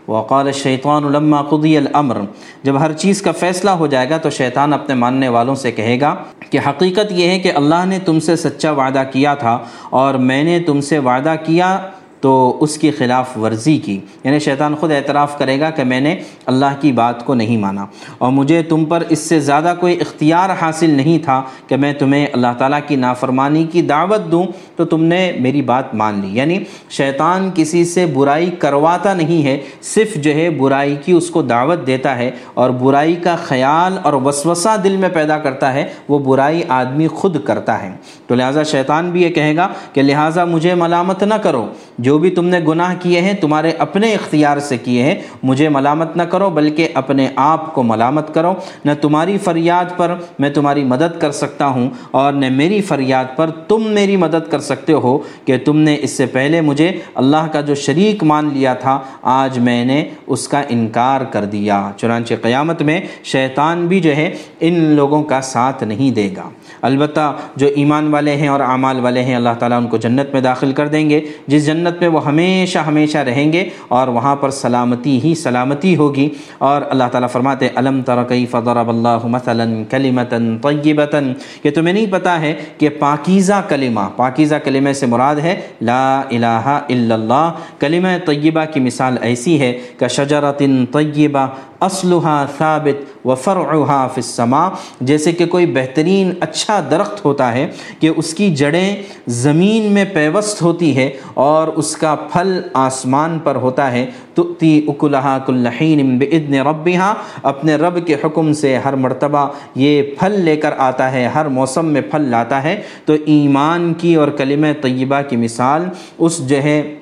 وقال 0.08 0.46
الشیطان 0.48 1.04
لما 1.04 1.42
قضی 1.42 1.78
الامر۔ 1.78 2.18
جب 2.64 2.80
ہر 2.80 2.94
چیز 2.94 3.22
کا 3.22 3.32
فیصلہ 3.32 3.70
ہو 3.70 3.88
جائے 3.88 4.10
گا 4.10 4.18
تو 4.18 4.30
شیطان 4.30 4.74
اپنے 4.74 4.96
ماننے 4.96 5.28
والوں 5.28 5.56
سے 5.56 5.72
کہے 5.72 6.00
گا 6.02 6.16
کہ 6.50 6.60
حقیقت 6.68 7.12
یہ 7.12 7.30
ہے 7.30 7.40
کہ 7.40 7.52
اللہ 7.56 7.86
نے 7.86 8.00
تم 8.00 8.20
سے 8.20 8.36
سچا 8.36 8.72
وعدہ 8.72 9.04
کیا 9.14 9.34
تھا 9.34 9.58
اور 9.90 10.14
میں 10.14 10.44
نے 10.44 10.60
تم 10.60 10.82
سے 10.82 11.00
وعدہ 11.00 11.36
کیا 11.46 11.80
تو 12.25 12.58
اس 12.60 12.77
کی 12.77 12.91
خلاف 12.91 13.38
ورزی 13.38 13.77
کی۔ 13.77 14.00
یعنی 14.24 14.39
شیطان 14.39 14.75
خود 14.75 14.91
اعتراف 14.91 15.38
کرے 15.38 15.60
گا 15.60 15.70
کہ 15.70 15.84
میں 15.84 16.01
نے 16.01 16.15
اللہ 16.46 16.65
کی 16.82 16.91
بات 16.91 17.25
کو 17.25 17.34
نہیں 17.34 17.58
مانا۔ 17.58 17.86
اور 18.17 18.32
مجھے 18.32 18.62
تم 18.62 18.86
پر 18.86 19.03
اس 19.10 19.20
سے 19.20 19.39
زیادہ 19.39 19.74
کوئی 19.79 20.01
اختیار 20.01 20.50
حاصل 20.62 20.89
نہیں 20.89 21.20
تھا 21.24 21.44
کہ 21.67 21.75
میں 21.75 21.94
تمہیں 21.94 22.27
اللہ 22.34 22.48
تعالیٰ 22.58 22.79
کی 22.88 22.96
نافرمانی 22.96 23.63
کی 23.63 23.82
دعوت 23.82 24.32
دوں، 24.32 24.44
تو 24.75 24.86
تم 24.86 25.03
نے 25.03 25.32
میری 25.39 25.62
بات 25.62 25.96
مان 25.96 26.20
لی۔ 26.20 26.38
یعنی 26.38 26.60
شیطان 26.89 27.51
کسی 27.55 27.86
سے 27.86 28.05
برائی 28.05 28.50
کرواتا 28.60 29.13
نہیں 29.13 29.46
ہے، 29.46 29.58
صرف 29.82 30.15
جو 30.15 30.34
ہے 30.34 30.50
برائی 30.50 30.96
کی 31.05 31.12
اس 31.12 31.29
کو 31.29 31.41
دعوت 31.41 31.88
دیتا 31.88 32.17
ہے۔ 32.17 32.32
اور 32.53 32.70
برائی 32.70 33.15
کا 33.15 33.36
خیال 33.36 33.98
اور 34.03 34.13
وسوسہ 34.13 34.77
دل 34.84 34.98
میں 34.98 35.10
پیدا 35.10 35.38
کرتا 35.38 35.74
ہے، 35.74 35.86
وہ 36.10 36.20
برائی 36.20 36.62
آدمی 36.67 37.08
خود 37.08 37.44
کرتا 37.44 37.84
ہے۔ 37.84 37.91
تو 38.27 38.36
لہٰذا 38.36 38.63
شیطان 38.63 39.12
بھی 39.12 39.24
یہ 39.24 39.29
کہے 39.29 39.55
گا 39.55 39.67
کہ 39.94 40.01
لہٰذا 40.01 40.46
مجھے 40.46 40.74
ملامت 40.74 41.24
نہ 41.24 41.34
کرو۔ 41.34 41.67
جو 41.98 42.18
بھی 42.18 42.30
تم 42.30 42.46
نے 42.46 42.60
گناہ 42.68 42.94
کیے 43.02 43.22
ہیں، 43.22 43.34
تمہارے 43.34 43.72
اپنے 43.78 44.14
اختیار 44.14 44.58
سے 44.60 44.78
کیے 44.78 45.04
ہیں، 45.04 45.16
مجھے 45.44 45.70
ملامت 45.70 46.16
نہ 46.18 46.24
کرو، 46.24 46.50
بلکہ 46.50 46.88
اپنے 46.94 47.28
آپ 47.36 47.74
کو 47.74 47.84
ملامت 47.84 48.34
کرو۔ 48.34 48.54
نہ 48.86 48.92
تمہاری 49.02 49.38
فریاد 49.38 49.98
پر 49.98 50.14
میں 50.40 50.50
تمہاری 50.50 50.84
مدد 50.84 51.20
کر 51.22 51.32
سکتا 51.32 51.68
ہوں، 51.68 51.90
اور 52.12 52.34
نہ 52.34 52.50
میری 52.52 52.82
فریاد 52.82 53.36
پر 53.36 53.50
تم 53.68 53.88
میری 53.90 54.16
مدد 54.18 54.50
کر 54.52 54.60
سکتے 54.60 54.94
ہو 54.94 55.18
کہ 55.46 55.58
تم 55.66 55.78
نے 55.78 55.96
اس 56.02 56.12
سے 56.12 56.25
پہلے 56.25 56.62
مجھے 56.62 56.92
اللہ 57.16 57.48
کا 57.52 57.62
جو 57.62 57.75
شریک 57.75 58.24
مان 58.24 58.50
لیا 58.54 58.74
تھا، 58.74 59.00
آج 59.22 59.60
میں 59.60 59.84
نے 59.86 60.04
اس 60.28 60.48
کا 60.48 60.62
انکار 60.70 61.22
کر 61.22 61.46
دیا۔ 61.46 61.82
چنانچہ 61.98 62.34
قیامت 62.42 62.82
میں 62.82 63.00
شیطان 63.24 63.86
بھی 63.88 64.00
جو 64.00 64.16
ہے، 64.16 64.30
ان 64.60 64.80
لوگوں 64.96 65.24
کا 65.24 65.42
ساتھ 65.42 65.84
نہیں 65.84 66.12
دے 66.12 66.30
گا۔ 66.38 66.50
البتہ 66.82 67.34
جو 67.56 67.68
ایمان 67.76 68.08
والے 68.08 68.36
ہیں 68.36 68.48
اور 68.48 68.60
اعمال 68.60 69.00
والے 69.00 69.24
ہیں، 69.24 69.36
اللہ 69.36 69.50
تعالیٰ 69.60 69.78
ان 69.78 69.88
کو 69.88 69.98
جنت 69.98 70.34
میں 70.34 70.42
داخل 70.42 70.72
کر 70.72 70.88
دیں 70.88 71.10
گے۔ 71.10 71.22
جس 71.48 71.66
جنت 71.66 72.00
میں 72.00 72.08
وہ 72.08 72.26
ہمیشہ 72.26 72.80
ہمیشہ 72.80 73.18
رہیں 73.18 73.54
گے 73.54 73.70
اور 73.88 74.08
وہاں 74.08 74.36
پر 74.36 74.50
سلامتی 74.50 75.20
ہی 75.24 75.36
سلامتی 75.36 75.96
ہوگی۔ 75.96 76.30
اور 76.58 76.82
اللہ 76.90 77.04
تعالیٰ 77.12 77.30
فرماتے 77.30 77.68
علم 77.76 78.02
ترقی 78.02 78.46
فضرب 78.46 78.90
اللہ 78.90 79.18
مثلاً 79.24 79.84
کلیمتاً 79.84 80.58
طیبتاً 80.58 81.34
کہ 81.64 81.72
تمہیں 81.72 81.94
نہیں 81.94 82.06
پتہ 82.12 82.30
ہے 82.30 82.56
کہ 82.78 82.90
پاکیزہ 82.90 83.62
کلمہ 83.70 84.00
پاکیزہ 84.16 84.56
کلمہ 84.64 84.94
سے 84.94 85.06
مراد 85.06 85.36
ہے 85.36 85.62
لا 85.82 86.20
الہ 86.20 86.62
الا 86.66 87.16
اللہ۔ 87.16 87.52
کلمہ 87.80 88.08
طیبہ 88.26 88.66
کی 88.74 88.80
مثال 88.80 89.18
ایسی 89.22 89.60
ہے 89.60 89.80
کہ 90.00 90.08
شجرت 90.08 90.64
طیبہ 90.92 91.48
اسلحہ 91.82 92.46
ثابت 92.58 93.27
و 93.27 93.36
فرعها 93.36 94.08
فی 94.13 94.22
السماء، 94.22 94.70
جیسے 95.01 95.32
کہ 95.32 95.46
کوئی 95.46 95.65
بہترین 95.65 96.32
اچھا 96.39 96.82
درخت 96.91 97.25
ہوتا 97.25 97.53
ہے 97.53 97.67
کہ 98.00 98.10
اس 98.15 98.34
کی 98.34 98.55
جڑیں 98.55 98.96
زمین 99.27 99.91
میں 99.94 100.05
پیوست 100.13 100.62
ہوتی 100.62 100.96
ہے 100.96 101.12
اور 101.34 101.67
اس 101.67 101.98
کا 101.98 102.15
پھل 102.15 102.62
آسمان 102.74 103.39
پر 103.44 103.55
ہوتا 103.55 103.91
ہے، 103.91 104.05
تؤتی 104.34 104.86
اکلہا 104.88 105.38
کلحین 105.46 106.17
بإذن 106.17 106.53
ربہا۔ 106.53 107.13
اپنے 107.44 107.75
رب 107.75 108.08
کے 108.08 108.15
حکم 108.24 108.53
سے 108.53 108.77
ہر 108.77 108.94
مرتبہ 108.94 109.48
یہ 109.75 110.01
پھل 110.20 110.41
لے 110.41 110.55
کر 110.55 110.72
آتا 110.77 111.12
ہے، 111.12 111.27
ہر 111.27 111.46
موسم 111.46 111.86
میں 111.86 112.01
پھل 112.01 112.22
لاتا 112.22 112.63
ہے۔ 112.63 112.82
تو 113.05 113.13
ایمان 113.25 113.94
کی 113.94 114.15
اور 114.15 114.27
کلمہ 114.27 114.67
طیبہ 114.82 115.22
کی 115.29 115.36
مثال، 115.36 115.86
اس 116.17 116.50
جو 116.50 116.63
ہے 116.63 116.96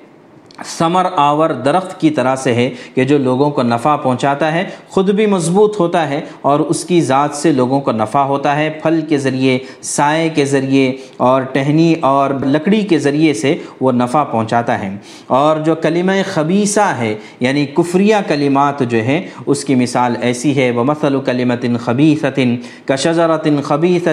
ثمر 0.65 1.05
آور 1.15 1.49
درخت 1.49 2.01
کی 2.01 2.09
طرح 2.09 2.35
سے 2.35 2.53
ہے 2.53 2.69
کہ 2.95 3.03
جو 3.03 3.17
لوگوں 3.17 3.49
کو 3.51 3.63
نفع 3.63 3.95
پہنچاتا 3.95 4.51
ہے، 4.51 4.63
خود 4.89 5.09
بھی 5.09 5.25
مضبوط 5.25 5.79
ہوتا 5.79 6.09
ہے 6.09 6.21
اور 6.41 6.59
اس 6.59 6.83
کی 6.83 7.01
ذات 7.01 7.35
سے 7.35 7.51
لوگوں 7.51 7.81
کو 7.81 7.91
نفع 7.91 8.19
ہوتا 8.19 8.55
ہے۔ 8.55 8.69
پھل 8.83 9.01
کے 9.09 9.17
ذریعے، 9.17 9.59
سائے 9.81 10.29
کے 10.29 10.45
ذریعے 10.45 10.93
اور 11.17 11.41
ٹہنی 11.41 11.93
اور 12.01 12.29
لکڑی 12.45 12.81
کے 12.81 12.99
ذریعے 12.99 13.33
سے 13.33 13.55
وہ 13.81 13.91
نفع 13.91 14.23
پہنچاتا 14.23 14.79
ہے۔ 14.79 14.95
اور 15.27 15.57
جو 15.57 15.75
کلمہ 15.75 16.11
خبیصہ 16.33 16.93
ہے 16.97 17.15
یعنی 17.39 17.65
کفریہ 17.65 18.15
کلمات 18.27 18.79
جو 18.79 19.01
ہیں، 19.01 19.21
اس 19.45 19.63
کی 19.65 19.75
مثال 19.75 20.15
ایسی 20.21 20.55
ہے۔ 20.55 20.71
وہ 20.71 20.83
مثل 20.83 21.19
کلمت 21.25 21.65
خبیصۃ 21.79 22.39
کا 22.85 22.95
شجرت 22.95 23.47